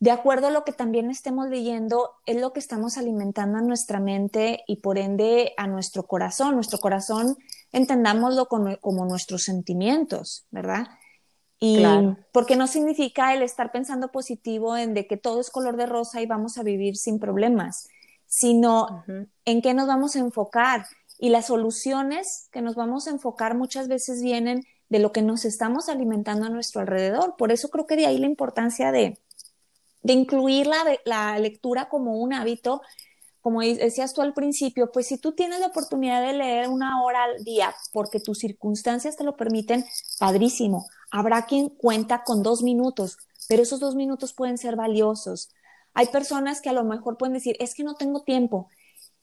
de 0.05 0.11
acuerdo 0.11 0.49
a 0.49 0.51
lo 0.51 0.64
que 0.64 0.73
también 0.73 1.11
estemos 1.11 1.49
leyendo, 1.49 2.11
es 2.27 2.38
lo 2.38 2.53
que 2.53 2.61
estamos 2.61 2.99
alimentando 2.99 3.57
a 3.57 3.62
nuestra 3.62 4.01
mente 4.01 4.62
y 4.67 4.83
por 4.83 4.99
ende 4.99 5.55
a 5.57 5.67
nuestro 5.67 6.03
corazón. 6.03 6.57
Nuestro 6.57 6.79
corazón 6.79 7.38
entendámoslo 7.73 8.45
como, 8.45 9.07
nuestros 9.07 9.45
sentimientos, 9.45 10.47
¿verdad? 10.51 10.88
Y 11.59 11.83
porque 12.33 12.55
no 12.55 12.67
significa 12.67 13.33
el 13.33 13.40
estar 13.40 13.73
pensando 13.73 14.12
positivo 14.12 14.77
en 14.77 14.93
de 14.93 15.07
que 15.07 15.17
todo 15.17 15.40
es 15.40 15.49
color 15.49 15.79
de 15.79 15.87
rosa 15.87 16.21
y 16.21 16.27
vamos 16.27 16.59
a 16.59 16.62
vivir 16.62 16.99
sin 16.99 17.19
problemas, 17.19 17.88
sino 18.27 19.05
en 19.47 19.62
qué 19.62 19.73
nos 19.73 19.87
vamos 19.87 20.17
a 20.17 20.19
enfocar. 20.19 20.85
Y 21.19 21.31
las 21.31 21.47
soluciones 21.47 22.51
que 22.53 22.61
nos 22.61 22.75
vamos 22.75 23.07
a 23.07 23.11
enfocar 23.11 23.57
muchas 23.57 23.88
veces 23.88 24.21
vienen 24.21 24.64
de 24.90 24.99
lo 24.99 25.12
que 25.12 25.23
nos 25.23 25.47
estamos 25.47 25.88
alimentando 25.88 26.45
a 26.45 26.51
nuestro 26.51 26.83
alrededor. 26.83 27.37
Por 27.38 27.53
eso 27.53 27.71
creo 27.71 27.87
que 27.87 27.97
de 27.97 28.05
ahí 28.05 28.19
la 28.19 28.27
importancia 28.27 28.93
de, 28.93 29.19
de 30.05 30.12
incluir 30.12 30.69
la, 30.69 30.85
la 31.05 31.37
lectura 31.40 31.88
como 31.88 32.19
un 32.19 32.33
hábito 32.33 32.81
como 33.45 33.61
decías 33.61 34.14
tú 34.14 34.23
al 34.23 34.33
principio, 34.33 34.90
pues 34.90 35.07
si 35.07 35.19
tú 35.19 35.33
tienes 35.33 35.61
la 35.61 35.67
oportunidad 35.67 36.23
de 36.23 36.33
leer 36.33 36.71
una 36.71 37.03
hora 37.03 37.25
al 37.25 37.45
día 37.45 37.75
porque 37.93 38.19
tus 38.19 38.38
circunstancias 38.38 39.19
te 39.19 39.25
lo 39.25 39.37
permiten, 39.37 39.85
padrísimo. 40.19 40.87
Habrá 41.11 41.45
quien 41.45 41.69
cuenta 41.69 42.25
con 42.25 42.43
dos 42.43 42.62
minutos, 42.62 43.19
pero 43.47 43.62
esos 43.62 43.81
dos 43.81 43.97
minutos 43.97 44.33
pueden 44.33 44.57
ser 44.57 44.77
valiosos. 44.77 45.51
Hay 45.93 46.07
personas 46.07 46.62
que 46.62 46.71
a 46.71 46.73
lo 46.73 46.85
mejor 46.85 47.19
pueden 47.19 47.35
decir, 47.35 47.55
es 47.61 47.75
que 47.75 47.85
no 47.85 47.97
tengo 47.97 48.23
tiempo. 48.23 48.71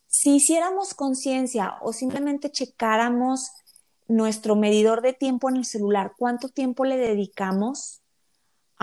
Si 0.05 0.35
hiciéramos 0.35 0.93
conciencia 0.93 1.77
o 1.81 1.91
simplemente 1.91 2.51
checáramos 2.51 3.49
nuestro 4.07 4.55
medidor 4.55 5.01
de 5.01 5.13
tiempo 5.13 5.49
en 5.49 5.57
el 5.57 5.65
celular, 5.65 6.13
cuánto 6.15 6.49
tiempo 6.49 6.85
le 6.85 6.97
dedicamos 6.97 8.00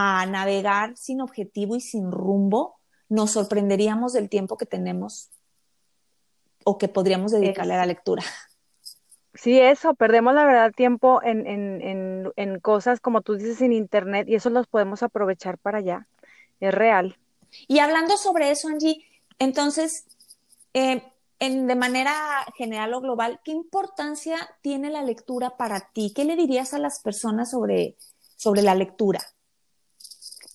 a 0.01 0.25
navegar 0.27 0.97
sin 0.97 1.21
objetivo 1.21 1.75
y 1.75 1.81
sin 1.81 2.13
rumbo, 2.13 2.79
nos 3.09 3.33
sorprenderíamos 3.33 4.13
del 4.13 4.29
tiempo 4.29 4.57
que 4.57 4.65
tenemos 4.65 5.29
o 6.63 6.79
que 6.79 6.87
podríamos 6.87 7.33
dedicarle 7.33 7.75
a 7.75 7.79
la 7.79 7.87
lectura. 7.87 8.23
Sí, 9.35 9.59
eso, 9.59 9.95
perdemos 9.95 10.35
la 10.35 10.45
verdad 10.45 10.71
tiempo 10.71 11.21
en, 11.25 11.47
en, 12.37 12.61
cosas 12.61 13.01
como 13.01 13.23
tú 13.23 13.35
dices 13.35 13.61
en 13.61 13.73
internet 13.73 14.29
y 14.29 14.37
eso 14.37 14.51
los 14.51 14.69
podemos 14.69 15.03
aprovechar 15.03 15.59
para 15.59 15.79
allá. 15.79 16.07
Es 16.61 16.73
real. 16.73 17.19
Y 17.67 17.81
hablando 17.81 18.17
sobre 18.17 18.53
eso, 18.53 18.69
Angie, 18.69 19.05
entonces, 19.41 20.07
eh, 20.75 21.03
en, 21.41 21.67
de 21.67 21.75
manera 21.75 22.15
general 22.57 22.95
o 22.95 23.01
global, 23.01 23.41
¿qué 23.45 23.51
importancia 23.51 24.37
tiene 24.61 24.91
la 24.91 25.03
lectura 25.03 25.57
para 25.57 25.91
ti? 25.93 26.13
¿Qué 26.15 26.25
le 26.25 26.37
dirías 26.37 26.73
a 26.73 26.79
las 26.79 27.01
personas 27.01 27.51
sobre, 27.51 27.97
sobre 28.37 28.63
la 28.63 28.77
lectura? 28.77 29.21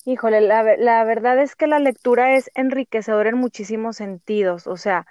Híjole, 0.06 0.42
la, 0.42 0.76
la 0.78 1.04
verdad 1.06 1.39
es 1.39 1.56
que 1.56 1.68
la 1.68 1.80
lectura 1.80 2.36
es 2.36 2.52
enriquecedora 2.56 3.30
en 3.30 3.38
muchísimos 3.38 3.98
sentidos, 3.98 4.68
o 4.68 4.76
sea, 4.76 5.08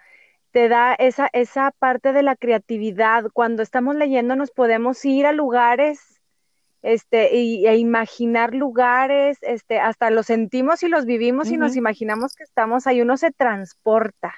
te 0.52 0.68
da 0.68 0.94
esa, 0.94 1.30
esa 1.32 1.70
parte 1.78 2.12
de 2.12 2.22
la 2.22 2.36
creatividad. 2.36 3.24
Cuando 3.32 3.62
estamos 3.62 3.96
leyendo 3.96 4.36
nos 4.36 4.50
podemos 4.50 5.02
ir 5.04 5.26
a 5.26 5.32
lugares 5.32 6.20
este, 6.82 7.34
y, 7.36 7.66
e 7.66 7.76
imaginar 7.76 8.54
lugares, 8.54 9.38
este, 9.42 9.80
hasta 9.80 10.10
los 10.10 10.26
sentimos 10.26 10.82
y 10.82 10.88
los 10.88 11.06
vivimos 11.06 11.50
y 11.50 11.56
nos 11.56 11.76
imaginamos 11.76 12.34
que 12.34 12.44
estamos 12.44 12.86
ahí, 12.86 13.00
uno 13.00 13.16
se 13.16 13.30
transporta. 13.30 14.34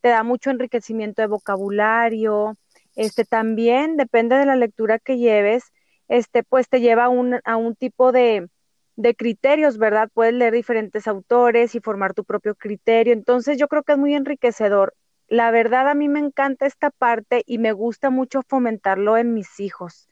Te 0.00 0.10
da 0.10 0.22
mucho 0.22 0.50
enriquecimiento 0.50 1.22
de 1.22 1.28
vocabulario, 1.28 2.56
este, 2.94 3.24
también 3.24 3.96
depende 3.96 4.36
de 4.36 4.46
la 4.46 4.54
lectura 4.54 4.98
que 4.98 5.18
lleves, 5.18 5.64
este, 6.08 6.44
pues 6.44 6.68
te 6.68 6.80
lleva 6.80 7.04
a 7.06 7.08
un, 7.08 7.40
a 7.44 7.56
un 7.56 7.74
tipo 7.74 8.12
de, 8.12 8.48
de 8.96 9.14
criterios, 9.14 9.78
¿verdad? 9.78 10.10
Puedes 10.12 10.34
leer 10.34 10.54
diferentes 10.54 11.06
autores 11.06 11.74
y 11.74 11.80
formar 11.80 12.14
tu 12.14 12.24
propio 12.24 12.54
criterio. 12.54 13.12
Entonces 13.12 13.58
yo 13.58 13.68
creo 13.68 13.82
que 13.82 13.92
es 13.92 13.98
muy 13.98 14.14
enriquecedor. 14.14 14.94
La 15.28 15.50
verdad 15.50 15.88
a 15.88 15.94
mí 15.94 16.08
me 16.08 16.20
encanta 16.20 16.66
esta 16.66 16.90
parte 16.90 17.42
y 17.46 17.58
me 17.58 17.72
gusta 17.72 18.10
mucho 18.10 18.42
fomentarlo 18.42 19.16
en 19.16 19.34
mis 19.34 19.60
hijos. 19.60 20.08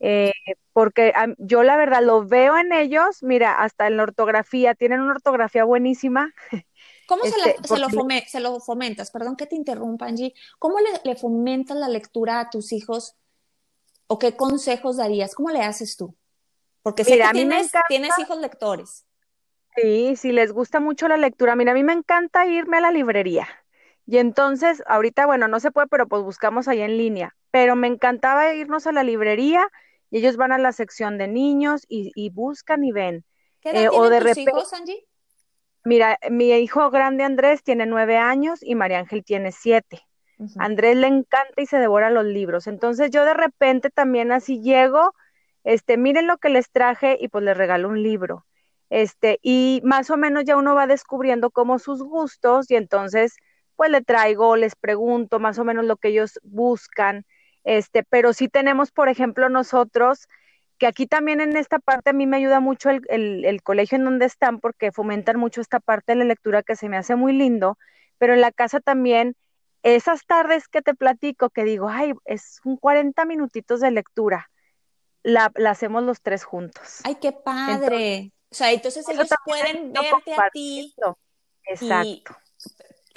Eh, 0.00 0.32
porque 0.72 1.12
yo 1.38 1.62
la 1.62 1.76
verdad 1.76 2.02
lo 2.02 2.26
veo 2.26 2.56
en 2.58 2.72
ellos, 2.72 3.22
mira, 3.22 3.62
hasta 3.62 3.86
en 3.86 3.96
la 3.96 4.02
ortografía, 4.02 4.74
tienen 4.74 5.00
una 5.00 5.12
ortografía 5.12 5.64
buenísima. 5.64 6.34
¿Cómo 7.06 7.22
se, 7.24 7.30
este, 7.50 8.40
lo 8.40 8.60
fomentas? 8.60 9.10
Perdón 9.10 9.36
que 9.36 9.46
te 9.46 9.54
interrumpa, 9.54 10.06
Angie. 10.06 10.34
¿Cómo 10.58 10.78
le, 11.04 11.16
fomentas 11.16 11.76
la 11.76 11.88
lectura 11.88 12.40
a 12.40 12.50
tus 12.50 12.72
hijos 12.72 13.14
o 14.08 14.18
qué 14.18 14.36
consejos 14.36 14.96
darías? 14.96 15.34
¿Cómo 15.34 15.50
le 15.50 15.62
haces 15.62 15.96
tú? 15.96 16.14
Porque 16.86 17.02
sé 17.02 17.18
que 17.18 17.28
tienes, 17.32 17.72
tienes 17.88 18.16
hijos 18.16 18.38
lectores. 18.38 19.04
Sí, 19.74 20.14
sí, 20.14 20.30
les 20.30 20.52
gusta 20.52 20.78
mucho 20.78 21.08
la 21.08 21.16
lectura. 21.16 21.56
Mira, 21.56 21.72
a 21.72 21.74
mí 21.74 21.82
me 21.82 21.92
encanta 21.92 22.46
irme 22.46 22.76
a 22.76 22.80
la 22.80 22.92
librería. 22.92 23.48
Y 24.06 24.18
entonces, 24.18 24.84
ahorita, 24.86 25.26
bueno, 25.26 25.48
no 25.48 25.58
se 25.58 25.72
puede, 25.72 25.88
pero 25.88 26.06
pues 26.06 26.22
buscamos 26.22 26.68
ahí 26.68 26.82
en 26.82 26.96
línea. 26.96 27.34
Pero 27.50 27.74
me 27.74 27.88
encantaba 27.88 28.54
irnos 28.54 28.86
a 28.86 28.92
la 28.92 29.02
librería 29.02 29.68
y 30.12 30.18
ellos 30.18 30.36
van 30.36 30.52
a 30.52 30.58
la 30.58 30.70
sección 30.70 31.18
de 31.18 31.26
niños 31.26 31.84
y, 31.88 32.30
buscan 32.30 32.84
y 32.84 32.92
ven. 32.92 33.24
¿Qué 33.60 33.70
edad 33.70 33.82
eh, 33.82 33.88
o 33.90 34.08
de 34.08 34.20
tus 34.20 34.38
hijos, 34.38 34.72
Angie? 34.72 35.04
Mira, 35.82 36.20
mi 36.30 36.52
hijo 36.52 36.88
grande 36.92 37.24
Andrés 37.24 37.64
tiene 37.64 37.86
nueve 37.86 38.16
años 38.16 38.60
y 38.62 38.76
María 38.76 39.00
Ángel 39.00 39.24
tiene 39.24 39.50
siete. 39.50 40.02
Andrés 40.56 40.96
le 40.96 41.08
encanta 41.08 41.60
y 41.60 41.66
se 41.66 41.78
devora 41.78 42.10
los 42.10 42.26
libros. 42.26 42.68
Entonces 42.68 43.10
yo 43.10 43.24
de 43.24 43.34
repente 43.34 43.90
también 43.90 44.30
así 44.30 44.62
llego, 44.62 45.12
este, 45.66 45.96
miren 45.98 46.28
lo 46.28 46.38
que 46.38 46.48
les 46.48 46.70
traje 46.70 47.18
y 47.20 47.28
pues 47.28 47.44
les 47.44 47.56
regalo 47.56 47.88
un 47.88 48.02
libro. 48.02 48.46
Este, 48.88 49.40
y 49.42 49.80
más 49.84 50.10
o 50.10 50.16
menos 50.16 50.44
ya 50.44 50.56
uno 50.56 50.76
va 50.76 50.86
descubriendo 50.86 51.50
como 51.50 51.80
sus 51.80 52.02
gustos 52.04 52.70
y 52.70 52.76
entonces 52.76 53.36
pues 53.74 53.90
le 53.90 54.00
traigo, 54.00 54.56
les 54.56 54.76
pregunto 54.76 55.40
más 55.40 55.58
o 55.58 55.64
menos 55.64 55.84
lo 55.84 55.96
que 55.96 56.08
ellos 56.08 56.38
buscan, 56.44 57.26
este, 57.64 58.04
pero 58.04 58.32
sí 58.32 58.48
tenemos, 58.48 58.92
por 58.92 59.08
ejemplo, 59.08 59.48
nosotros, 59.48 60.28
que 60.78 60.86
aquí 60.86 61.06
también 61.06 61.40
en 61.40 61.56
esta 61.56 61.80
parte 61.80 62.10
a 62.10 62.12
mí 62.12 62.26
me 62.26 62.36
ayuda 62.36 62.60
mucho 62.60 62.90
el, 62.90 63.02
el, 63.44 63.62
colegio 63.62 63.96
en 63.98 64.04
donde 64.04 64.26
están 64.26 64.60
porque 64.60 64.92
fomentan 64.92 65.38
mucho 65.38 65.60
esta 65.60 65.80
parte 65.80 66.12
de 66.12 66.18
la 66.20 66.24
lectura 66.26 66.62
que 66.62 66.76
se 66.76 66.88
me 66.88 66.96
hace 66.96 67.16
muy 67.16 67.32
lindo, 67.32 67.76
pero 68.18 68.34
en 68.34 68.40
la 68.40 68.52
casa 68.52 68.80
también, 68.80 69.34
esas 69.82 70.26
tardes 70.26 70.68
que 70.68 70.80
te 70.82 70.94
platico, 70.94 71.50
que 71.50 71.64
digo, 71.64 71.88
ay, 71.88 72.12
es 72.24 72.60
un 72.64 72.76
40 72.76 73.24
minutitos 73.24 73.80
de 73.80 73.90
lectura, 73.90 74.48
la, 75.26 75.52
la 75.54 75.70
hacemos 75.70 76.02
los 76.02 76.20
tres 76.20 76.44
juntos. 76.44 77.00
Ay, 77.04 77.16
qué 77.16 77.32
padre. 77.32 78.32
o 78.50 78.54
sea, 78.54 78.72
entonces 78.72 79.08
ellos 79.08 79.28
pueden 79.44 79.92
verte 79.92 80.34
a 80.34 80.50
ti. 80.50 80.94
Exacto 81.64 82.36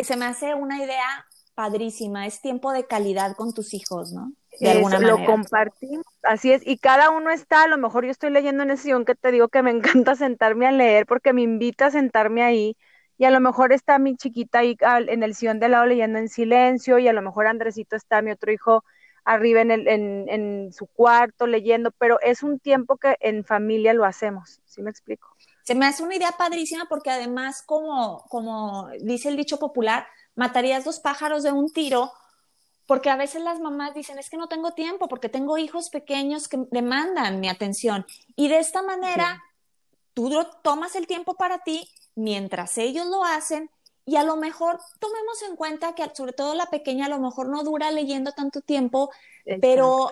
se 0.04 0.18
me 0.18 0.26
hace 0.26 0.56
una 0.56 0.84
idea 0.84 1.26
padrísima, 1.56 2.26
es 2.26 2.42
tiempo 2.42 2.72
de 2.72 2.88
calidad 2.88 3.36
con 3.36 3.54
tus 3.54 3.74
hijos, 3.74 4.14
¿no? 4.14 4.32
De 4.60 4.72
alguna 4.72 5.00
manera. 5.00 5.18
Lo 5.18 5.26
compartimos, 5.26 6.06
así 6.24 6.52
es, 6.52 6.66
y 6.66 6.78
cada 6.78 7.10
uno 7.10 7.32
está, 7.32 7.64
a 7.64 7.68
lo 7.68 7.78
mejor 7.78 8.06
yo 8.06 8.12
estoy 8.12 8.30
leyendo 8.30 8.64
en 8.64 8.72
ese 8.72 8.84
sillón 8.84 9.06
que 9.06 9.16
te 9.16 9.32
digo 9.32 9.50
que 9.50 9.62
me 9.62 9.72
encanta 10.06 10.16
sentarme 10.16 10.68
a 10.68 10.72
leer 10.72 11.06
porque 11.06 11.34
me 11.34 11.42
invita 11.42 11.88
a 11.88 11.92
sentarme 11.92 12.44
ahí, 12.44 12.78
y 13.18 13.26
a 13.26 13.32
lo 13.32 13.42
mejor 13.42 13.74
está 13.74 14.00
mi 14.00 14.16
chiquita 14.16 14.60
ahí 14.60 14.78
en 14.80 15.24
el 15.24 15.36
sillón 15.36 15.60
de 15.60 15.68
lado 15.68 15.86
leyendo 15.86 16.20
en 16.20 16.30
silencio, 16.30 17.00
y 17.00 17.08
a 17.08 17.14
lo 17.14 17.22
mejor 17.22 17.48
Andresito 17.48 17.96
está, 17.96 18.22
mi 18.22 18.32
otro 18.32 18.52
hijo, 18.52 18.84
arriba 19.30 19.62
en, 19.62 19.70
el, 19.70 19.88
en, 19.88 20.26
en 20.28 20.74
su 20.74 20.88
cuarto 20.88 21.46
leyendo, 21.46 21.92
pero 21.92 22.20
es 22.22 22.42
un 22.42 22.60
tiempo 22.60 22.98
que 22.98 23.16
en 23.20 23.46
familia 23.46 23.94
lo 23.94 24.04
hacemos, 24.04 24.60
¿sí 24.66 24.82
me 24.82 24.90
explico? 24.90 25.28
Se 25.64 25.76
me 25.76 25.86
hace 25.86 26.02
una 26.02 26.16
idea 26.16 26.32
padrísima 26.32 26.88
porque 26.90 27.12
además, 27.12 27.62
como, 27.64 28.26
como 28.30 28.90
dice 29.02 29.30
el 29.30 29.38
dicho 29.38 29.60
popular, 29.60 30.08
matarías 30.34 30.84
dos 30.84 31.00
pájaros 31.00 31.44
de 31.44 31.52
un 31.52 31.72
tiro, 31.72 32.12
porque 32.88 33.12
a 33.12 33.16
veces 33.16 33.44
las 33.44 33.60
mamás 33.60 33.94
dicen, 33.94 34.18
es 34.18 34.32
que 34.32 34.38
no 34.38 34.48
tengo 34.48 34.72
tiempo, 34.72 35.08
porque 35.08 35.30
tengo 35.30 35.60
hijos 35.60 35.92
pequeños 35.92 36.48
que 36.48 36.66
demandan 36.72 37.40
mi 37.40 37.50
atención. 37.50 38.08
Y 38.36 38.48
de 38.48 38.58
esta 38.58 38.82
manera, 38.82 39.44
tú 40.16 40.32
tomas 40.64 40.96
el 40.96 41.06
tiempo 41.06 41.36
para 41.36 41.60
ti 41.60 41.88
mientras 42.16 42.80
ellos 42.80 43.06
lo 43.06 43.24
hacen 43.24 43.70
y 44.10 44.16
a 44.16 44.24
lo 44.24 44.38
mejor 44.38 44.80
tomemos 44.98 45.44
en 45.48 45.56
cuenta 45.56 45.94
que 45.94 46.04
sobre 46.16 46.34
todo 46.34 46.56
la 46.56 46.66
pequeña 46.66 47.06
a 47.06 47.10
lo 47.10 47.20
mejor 47.20 47.48
no 47.48 47.64
dura 47.64 47.92
leyendo 47.92 48.32
tanto 48.32 48.62
tiempo, 48.62 49.12
pero 49.62 50.10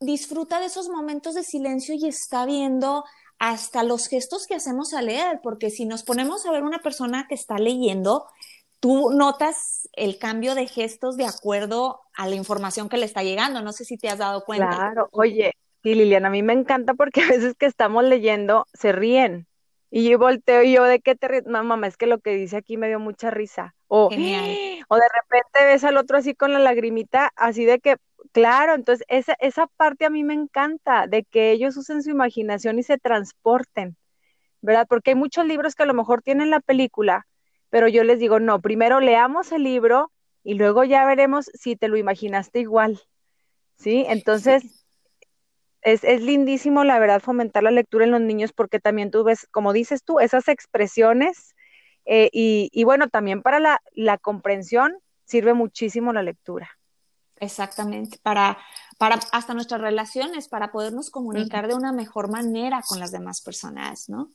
disfruta 0.00 0.58
de 0.58 0.66
esos 0.66 0.88
momentos 0.88 1.34
de 1.34 1.42
silencio 1.42 1.94
y 1.94 2.06
está 2.06 2.46
viendo 2.46 3.04
hasta 3.38 3.82
los 3.82 4.08
gestos 4.08 4.46
que 4.46 4.54
hacemos 4.54 4.94
al 4.94 5.06
leer, 5.06 5.40
porque 5.42 5.68
si 5.68 5.84
nos 5.84 6.02
ponemos 6.02 6.46
a 6.46 6.50
ver 6.50 6.62
una 6.62 6.78
persona 6.78 7.26
que 7.28 7.34
está 7.34 7.58
leyendo, 7.58 8.26
tú 8.80 9.10
notas 9.10 9.86
el 9.92 10.18
cambio 10.18 10.54
de 10.54 10.66
gestos 10.66 11.18
de 11.18 11.26
acuerdo 11.26 12.00
a 12.14 12.26
la 12.26 12.36
información 12.36 12.88
que 12.88 12.96
le 12.96 13.04
está 13.04 13.22
llegando. 13.22 13.60
No 13.60 13.72
sé 13.72 13.84
si 13.84 13.98
te 13.98 14.08
has 14.08 14.18
dado 14.18 14.44
cuenta. 14.44 14.70
Claro, 14.70 15.08
oye, 15.12 15.52
y 15.82 15.94
Liliana, 15.94 16.28
a 16.28 16.30
mí 16.30 16.42
me 16.42 16.54
encanta 16.54 16.94
porque 16.94 17.20
a 17.20 17.28
veces 17.28 17.54
que 17.54 17.66
estamos 17.66 18.02
leyendo 18.04 18.66
se 18.72 18.92
ríen. 18.92 19.46
Y 19.96 20.10
yo 20.10 20.18
volteo 20.18 20.62
y 20.62 20.72
yo, 20.72 20.84
¿de 20.84 21.00
qué 21.00 21.14
te 21.14 21.26
ríes? 21.26 21.46
No, 21.46 21.64
mamá, 21.64 21.86
es 21.86 21.96
que 21.96 22.06
lo 22.06 22.18
que 22.18 22.34
dice 22.34 22.58
aquí 22.58 22.76
me 22.76 22.88
dio 22.88 23.00
mucha 23.00 23.30
risa. 23.30 23.74
O, 23.88 24.08
o 24.88 24.96
de 24.96 25.08
repente 25.14 25.64
ves 25.64 25.84
al 25.84 25.96
otro 25.96 26.18
así 26.18 26.34
con 26.34 26.52
la 26.52 26.58
lagrimita, 26.58 27.32
así 27.34 27.64
de 27.64 27.78
que 27.78 27.96
Claro, 28.36 28.74
entonces 28.74 29.06
esa, 29.08 29.34
esa 29.40 29.66
parte 29.66 30.04
a 30.04 30.10
mí 30.10 30.22
me 30.22 30.34
encanta, 30.34 31.06
de 31.06 31.24
que 31.24 31.52
ellos 31.52 31.74
usen 31.78 32.02
su 32.02 32.10
imaginación 32.10 32.78
y 32.78 32.82
se 32.82 32.98
transporten, 32.98 33.96
¿verdad? 34.60 34.86
Porque 34.86 35.12
hay 35.12 35.14
muchos 35.14 35.46
libros 35.46 35.74
que 35.74 35.84
a 35.84 35.86
lo 35.86 35.94
mejor 35.94 36.20
tienen 36.20 36.50
la 36.50 36.60
película, 36.60 37.26
pero 37.70 37.88
yo 37.88 38.04
les 38.04 38.18
digo, 38.18 38.38
no, 38.38 38.60
primero 38.60 39.00
leamos 39.00 39.52
el 39.52 39.62
libro 39.62 40.12
y 40.44 40.52
luego 40.52 40.84
ya 40.84 41.06
veremos 41.06 41.50
si 41.54 41.76
te 41.76 41.88
lo 41.88 41.96
imaginaste 41.96 42.60
igual, 42.60 43.00
¿sí? 43.76 44.04
Entonces, 44.06 44.75
Es, 45.86 46.02
es, 46.02 46.20
lindísimo, 46.20 46.82
la 46.82 46.98
verdad, 46.98 47.22
fomentar 47.22 47.62
la 47.62 47.70
lectura 47.70 48.04
en 48.04 48.10
los 48.10 48.20
niños 48.20 48.52
porque 48.52 48.80
también 48.80 49.12
tú 49.12 49.22
ves, 49.22 49.46
como 49.52 49.72
dices 49.72 50.02
tú, 50.02 50.18
esas 50.18 50.48
expresiones 50.48 51.54
eh, 52.06 52.28
y, 52.32 52.70
y, 52.72 52.82
bueno, 52.82 53.08
también 53.08 53.40
para 53.40 53.60
la, 53.60 53.80
la 53.92 54.18
comprensión 54.18 54.96
sirve 55.26 55.54
muchísimo 55.54 56.12
la 56.12 56.24
lectura. 56.24 56.68
Exactamente, 57.38 58.18
para, 58.20 58.58
para 58.98 59.20
hasta 59.30 59.54
nuestras 59.54 59.80
relaciones, 59.80 60.48
para 60.48 60.72
podernos 60.72 61.10
comunicar 61.10 61.68
de 61.68 61.74
una 61.74 61.92
mejor 61.92 62.32
manera 62.32 62.82
con 62.84 62.98
las 62.98 63.12
demás 63.12 63.40
personas, 63.40 64.08
¿no? 64.08 64.32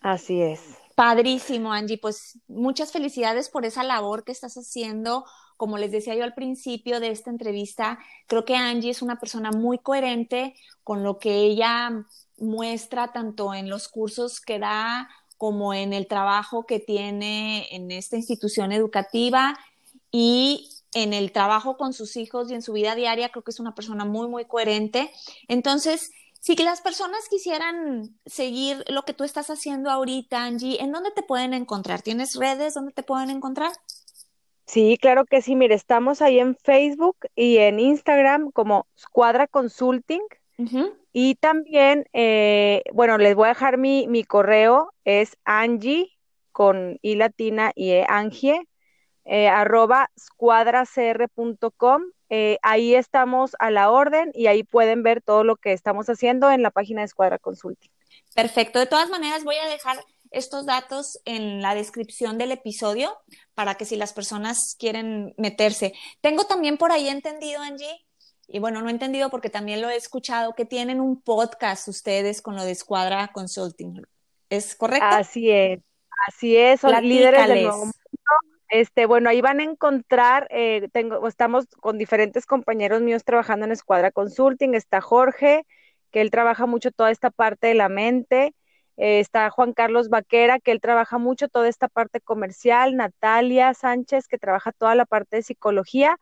Así 0.00 0.42
es. 0.42 0.60
Padrísimo, 0.96 1.72
Angie. 1.72 1.98
Pues 1.98 2.40
muchas 2.48 2.90
felicidades 2.90 3.48
por 3.48 3.64
esa 3.64 3.84
labor 3.84 4.24
que 4.24 4.32
estás 4.32 4.56
haciendo. 4.56 5.24
Como 5.56 5.78
les 5.78 5.92
decía 5.92 6.14
yo 6.14 6.24
al 6.24 6.34
principio 6.34 7.00
de 7.00 7.10
esta 7.10 7.30
entrevista, 7.30 7.98
creo 8.26 8.44
que 8.44 8.56
Angie 8.56 8.90
es 8.90 9.02
una 9.02 9.18
persona 9.18 9.50
muy 9.50 9.78
coherente 9.78 10.54
con 10.82 11.02
lo 11.02 11.18
que 11.18 11.36
ella 11.36 12.06
muestra 12.38 13.12
tanto 13.12 13.54
en 13.54 13.68
los 13.68 13.88
cursos 13.88 14.40
que 14.40 14.58
da 14.58 15.08
como 15.38 15.74
en 15.74 15.92
el 15.92 16.06
trabajo 16.06 16.66
que 16.66 16.80
tiene 16.80 17.68
en 17.74 17.90
esta 17.90 18.16
institución 18.16 18.72
educativa 18.72 19.58
y 20.10 20.70
en 20.94 21.12
el 21.12 21.32
trabajo 21.32 21.76
con 21.76 21.92
sus 21.92 22.16
hijos 22.16 22.50
y 22.50 22.54
en 22.54 22.62
su 22.62 22.72
vida 22.72 22.94
diaria, 22.94 23.30
creo 23.30 23.42
que 23.42 23.50
es 23.50 23.60
una 23.60 23.74
persona 23.74 24.04
muy, 24.04 24.28
muy 24.28 24.44
coherente. 24.44 25.10
Entonces, 25.48 26.12
si 26.40 26.54
las 26.56 26.80
personas 26.80 27.28
quisieran 27.28 28.18
seguir 28.26 28.84
lo 28.88 29.04
que 29.04 29.14
tú 29.14 29.24
estás 29.24 29.50
haciendo 29.50 29.90
ahorita, 29.90 30.44
Angie, 30.44 30.80
¿en 30.80 30.92
dónde 30.92 31.10
te 31.10 31.22
pueden 31.22 31.54
encontrar? 31.54 32.02
¿Tienes 32.02 32.36
redes 32.36 32.74
donde 32.74 32.92
te 32.92 33.02
pueden 33.02 33.30
encontrar? 33.30 33.72
Sí, 34.66 34.96
claro 35.00 35.24
que 35.26 35.42
sí. 35.42 35.56
Mire, 35.56 35.74
estamos 35.74 36.22
ahí 36.22 36.38
en 36.38 36.56
Facebook 36.56 37.16
y 37.34 37.58
en 37.58 37.80
Instagram 37.80 38.50
como 38.50 38.86
Squadra 38.98 39.46
Consulting. 39.46 40.22
Y 41.12 41.34
también, 41.36 42.06
eh, 42.12 42.82
bueno, 42.92 43.18
les 43.18 43.34
voy 43.34 43.46
a 43.46 43.48
dejar 43.48 43.76
mi, 43.76 44.06
mi 44.08 44.24
correo, 44.24 44.92
es 45.04 45.36
Angie 45.44 46.12
con 46.52 46.98
I 47.02 47.16
latina 47.16 47.72
y 47.74 47.90
E 47.90 48.06
Angie 48.08 48.68
eh, 49.24 49.48
arroba 49.48 50.10
squadracr.com. 50.18 52.02
Eh, 52.28 52.58
ahí 52.62 52.94
estamos 52.94 53.56
a 53.58 53.70
la 53.70 53.90
orden 53.90 54.30
y 54.34 54.46
ahí 54.48 54.64
pueden 54.64 55.02
ver 55.02 55.22
todo 55.22 55.44
lo 55.44 55.56
que 55.56 55.72
estamos 55.72 56.08
haciendo 56.08 56.50
en 56.50 56.62
la 56.62 56.70
página 56.70 57.00
de 57.00 57.06
Escuadra 57.06 57.38
Consulting. 57.38 57.90
Perfecto. 58.34 58.78
De 58.78 58.86
todas 58.86 59.08
maneras, 59.10 59.44
voy 59.44 59.56
a 59.56 59.68
dejar 59.68 59.96
estos 60.34 60.66
datos 60.66 61.20
en 61.24 61.62
la 61.62 61.74
descripción 61.74 62.38
del 62.38 62.52
episodio 62.52 63.16
para 63.54 63.76
que 63.76 63.84
si 63.84 63.96
las 63.96 64.12
personas 64.12 64.76
quieren 64.78 65.34
meterse. 65.36 65.94
Tengo 66.20 66.44
también 66.44 66.76
por 66.76 66.92
ahí 66.92 67.08
entendido, 67.08 67.60
Angie, 67.62 68.04
y 68.46 68.58
bueno, 68.58 68.82
no 68.82 68.88
he 68.88 68.92
entendido 68.92 69.30
porque 69.30 69.50
también 69.50 69.80
lo 69.80 69.88
he 69.88 69.96
escuchado, 69.96 70.54
que 70.54 70.66
tienen 70.66 71.00
un 71.00 71.20
podcast 71.20 71.88
ustedes 71.88 72.42
con 72.42 72.56
lo 72.56 72.64
de 72.64 72.72
Escuadra 72.72 73.28
Consulting. 73.32 74.02
¿Es 74.50 74.74
correcto? 74.74 75.06
Así 75.06 75.50
es, 75.50 75.80
así 76.28 76.56
es, 76.56 76.80
son 76.80 77.02
líderes 77.02 77.48
del 77.48 77.62
nuevo 77.64 77.90
este, 78.74 79.06
bueno, 79.06 79.30
ahí 79.30 79.40
van 79.40 79.60
a 79.60 79.62
encontrar, 79.62 80.48
eh, 80.50 80.88
tengo, 80.92 81.28
estamos 81.28 81.66
con 81.80 81.96
diferentes 81.96 82.44
compañeros 82.44 83.02
míos 83.02 83.22
trabajando 83.24 83.66
en 83.66 83.70
Escuadra 83.70 84.10
Consulting, 84.10 84.74
está 84.74 85.00
Jorge, 85.00 85.64
que 86.10 86.20
él 86.20 86.32
trabaja 86.32 86.66
mucho 86.66 86.90
toda 86.90 87.12
esta 87.12 87.30
parte 87.30 87.68
de 87.68 87.74
la 87.74 87.88
mente, 87.88 88.52
eh, 88.96 89.20
está 89.20 89.50
Juan 89.50 89.72
Carlos 89.72 90.08
Vaquera, 90.08 90.60
que 90.60 90.70
él 90.70 90.80
trabaja 90.80 91.18
mucho 91.18 91.48
toda 91.48 91.68
esta 91.68 91.88
parte 91.88 92.20
comercial, 92.20 92.96
Natalia 92.96 93.74
Sánchez, 93.74 94.28
que 94.28 94.38
trabaja 94.38 94.72
toda 94.72 94.94
la 94.94 95.06
parte 95.06 95.36
de 95.36 95.42
psicología, 95.42 96.18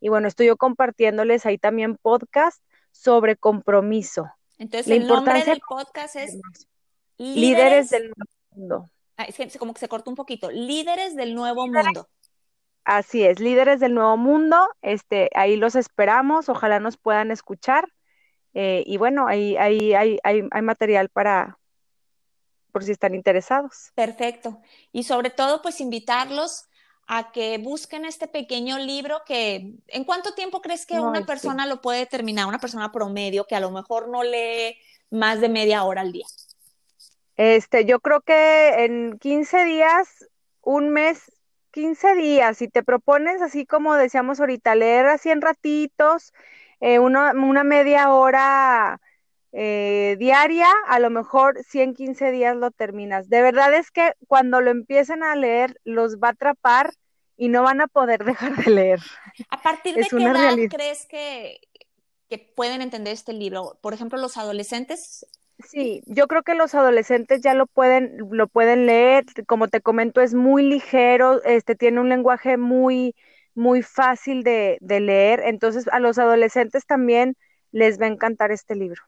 y 0.00 0.08
bueno, 0.08 0.28
estoy 0.28 0.46
yo 0.46 0.56
compartiéndoles 0.56 1.46
ahí 1.46 1.58
también 1.58 1.96
podcast 1.96 2.62
sobre 2.92 3.36
compromiso. 3.36 4.26
Entonces, 4.58 4.88
el 4.88 5.06
nombre 5.06 5.44
del 5.44 5.60
podcast 5.66 6.16
es 6.16 6.38
Líderes, 7.18 7.90
del 7.90 8.12
Nuevo 8.16 8.30
Mundo. 8.50 8.90
Ah, 9.16 9.24
es 9.24 9.36
que 9.36 9.58
como 9.58 9.72
que 9.74 9.80
se 9.80 9.88
cortó 9.88 10.10
un 10.10 10.16
poquito. 10.16 10.50
Líderes 10.50 11.16
del 11.16 11.34
Nuevo 11.34 11.66
Mundo. 11.66 12.08
Así 12.84 13.24
es, 13.24 13.40
Líderes 13.40 13.80
del 13.80 13.94
Nuevo 13.94 14.16
Mundo. 14.16 14.68
Este, 14.82 15.30
ahí 15.34 15.56
los 15.56 15.74
esperamos. 15.74 16.48
Ojalá 16.48 16.78
nos 16.78 16.96
puedan 16.96 17.30
escuchar. 17.30 17.88
Eh, 18.54 18.82
y 18.86 18.96
bueno, 18.96 19.26
ahí, 19.26 19.56
ahí 19.56 19.92
hay, 19.94 20.18
hay, 20.22 20.42
hay 20.50 20.62
material 20.62 21.08
para, 21.08 21.58
por 22.76 22.84
si 22.84 22.92
están 22.92 23.14
interesados. 23.14 23.90
Perfecto. 23.94 24.60
Y 24.92 25.04
sobre 25.04 25.30
todo, 25.30 25.62
pues 25.62 25.80
invitarlos 25.80 26.68
a 27.06 27.32
que 27.32 27.56
busquen 27.56 28.04
este 28.04 28.28
pequeño 28.28 28.76
libro 28.78 29.22
que, 29.24 29.76
¿en 29.86 30.04
cuánto 30.04 30.34
tiempo 30.34 30.60
crees 30.60 30.84
que 30.84 31.00
una 31.00 31.24
persona 31.24 31.64
lo 31.64 31.80
puede 31.80 32.04
terminar? 32.04 32.46
Una 32.46 32.58
persona 32.58 32.92
promedio 32.92 33.46
que 33.46 33.56
a 33.56 33.60
lo 33.60 33.70
mejor 33.70 34.10
no 34.10 34.22
lee 34.22 34.76
más 35.08 35.40
de 35.40 35.48
media 35.48 35.84
hora 35.84 36.02
al 36.02 36.12
día. 36.12 36.26
Este, 37.38 37.86
yo 37.86 37.98
creo 38.00 38.20
que 38.20 38.84
en 38.84 39.18
15 39.20 39.64
días, 39.64 40.26
un 40.60 40.90
mes, 40.90 41.32
15 41.70 42.14
días, 42.14 42.58
si 42.58 42.68
te 42.68 42.82
propones 42.82 43.40
así 43.40 43.64
como 43.64 43.94
decíamos 43.94 44.38
ahorita, 44.38 44.74
leer 44.74 45.06
así 45.06 45.30
en 45.30 45.40
ratitos, 45.40 46.34
eh, 46.80 46.98
una, 46.98 47.32
media 47.64 48.10
hora 48.10 49.00
eh, 49.58 50.16
diaria, 50.18 50.68
a 50.86 51.00
lo 51.00 51.08
mejor 51.08 51.56
100, 51.64 51.94
15 51.94 52.30
días 52.30 52.54
lo 52.54 52.70
terminas. 52.70 53.30
De 53.30 53.40
verdad 53.40 53.72
es 53.72 53.90
que 53.90 54.12
cuando 54.28 54.60
lo 54.60 54.70
empiecen 54.70 55.22
a 55.22 55.34
leer, 55.34 55.80
los 55.82 56.18
va 56.18 56.28
a 56.28 56.30
atrapar 56.32 56.92
y 57.38 57.48
no 57.48 57.62
van 57.62 57.80
a 57.80 57.86
poder 57.86 58.22
dejar 58.26 58.54
de 58.54 58.70
leer. 58.70 59.00
¿A 59.48 59.62
partir 59.62 59.94
de 59.94 60.02
qué 60.02 60.22
edad 60.22 60.56
crees 60.68 61.06
que, 61.06 61.60
que 62.28 62.36
pueden 62.36 62.82
entender 62.82 63.14
este 63.14 63.32
libro? 63.32 63.78
Por 63.80 63.94
ejemplo, 63.94 64.18
los 64.18 64.36
adolescentes. 64.36 65.26
Sí, 65.66 66.02
yo 66.04 66.28
creo 66.28 66.42
que 66.42 66.54
los 66.54 66.74
adolescentes 66.74 67.40
ya 67.40 67.54
lo 67.54 67.66
pueden, 67.66 68.28
lo 68.30 68.48
pueden 68.48 68.84
leer. 68.84 69.24
Como 69.46 69.68
te 69.68 69.80
comento, 69.80 70.20
es 70.20 70.34
muy 70.34 70.64
ligero, 70.64 71.42
este 71.44 71.74
tiene 71.74 72.00
un 72.00 72.10
lenguaje 72.10 72.58
muy, 72.58 73.14
muy 73.54 73.80
fácil 73.80 74.42
de, 74.42 74.76
de 74.82 75.00
leer. 75.00 75.40
Entonces, 75.46 75.88
a 75.88 75.98
los 75.98 76.18
adolescentes 76.18 76.84
también 76.84 77.38
les 77.72 77.98
va 77.98 78.04
a 78.04 78.10
encantar 78.10 78.52
este 78.52 78.74
libro. 78.74 79.00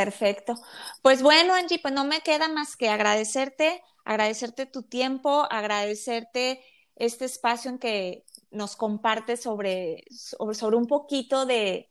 Perfecto. 0.00 0.54
Pues 1.02 1.22
bueno, 1.22 1.52
Angie, 1.52 1.78
pues 1.78 1.92
no 1.92 2.04
me 2.06 2.22
queda 2.22 2.48
más 2.48 2.74
que 2.74 2.88
agradecerte, 2.88 3.82
agradecerte 4.06 4.64
tu 4.64 4.82
tiempo, 4.82 5.46
agradecerte 5.50 6.64
este 6.96 7.26
espacio 7.26 7.70
en 7.70 7.78
que 7.78 8.24
nos 8.50 8.76
compartes 8.76 9.42
sobre, 9.42 10.04
sobre, 10.10 10.78
un 10.78 10.86
poquito 10.86 11.44
de, 11.44 11.90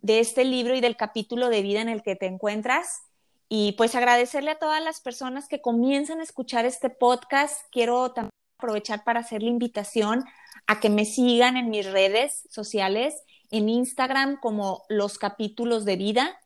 de 0.00 0.20
este 0.20 0.46
libro 0.46 0.74
y 0.74 0.80
del 0.80 0.96
capítulo 0.96 1.50
de 1.50 1.60
vida 1.60 1.82
en 1.82 1.90
el 1.90 2.02
que 2.02 2.16
te 2.16 2.24
encuentras. 2.24 3.02
Y 3.50 3.72
pues 3.72 3.94
agradecerle 3.94 4.52
a 4.52 4.58
todas 4.58 4.82
las 4.82 5.02
personas 5.02 5.46
que 5.46 5.60
comienzan 5.60 6.20
a 6.20 6.22
escuchar 6.22 6.64
este 6.64 6.88
podcast. 6.88 7.66
Quiero 7.70 8.12
también 8.12 8.30
aprovechar 8.58 9.04
para 9.04 9.20
hacer 9.20 9.42
la 9.42 9.50
invitación 9.50 10.24
a 10.66 10.80
que 10.80 10.88
me 10.88 11.04
sigan 11.04 11.58
en 11.58 11.68
mis 11.68 11.84
redes 11.84 12.48
sociales, 12.48 13.14
en 13.50 13.68
Instagram 13.68 14.40
como 14.40 14.84
los 14.88 15.18
capítulos 15.18 15.84
de 15.84 15.96
vida 15.96 16.40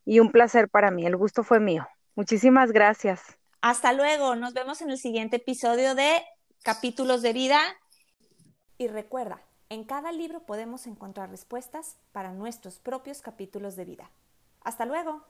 y 0.04 0.20
un 0.20 0.30
placer 0.30 0.68
para 0.68 0.90
mí. 0.90 1.06
El 1.06 1.16
gusto 1.16 1.42
fue 1.42 1.60
mío. 1.60 1.86
Muchísimas 2.14 2.72
gracias. 2.72 3.38
Hasta 3.60 3.92
luego. 3.92 4.36
Nos 4.36 4.54
vemos 4.54 4.82
en 4.82 4.90
el 4.90 4.98
siguiente 4.98 5.36
episodio 5.36 5.94
de 5.94 6.22
Capítulos 6.62 7.22
de 7.22 7.32
Vida. 7.32 7.60
Y 8.78 8.88
recuerda, 8.88 9.40
en 9.68 9.84
cada 9.84 10.12
libro 10.12 10.40
podemos 10.40 10.86
encontrar 10.86 11.30
respuestas 11.30 11.96
para 12.12 12.32
nuestros 12.32 12.80
propios 12.80 13.22
capítulos 13.22 13.76
de 13.76 13.84
vida. 13.84 14.10
Hasta 14.62 14.84
luego. 14.86 15.24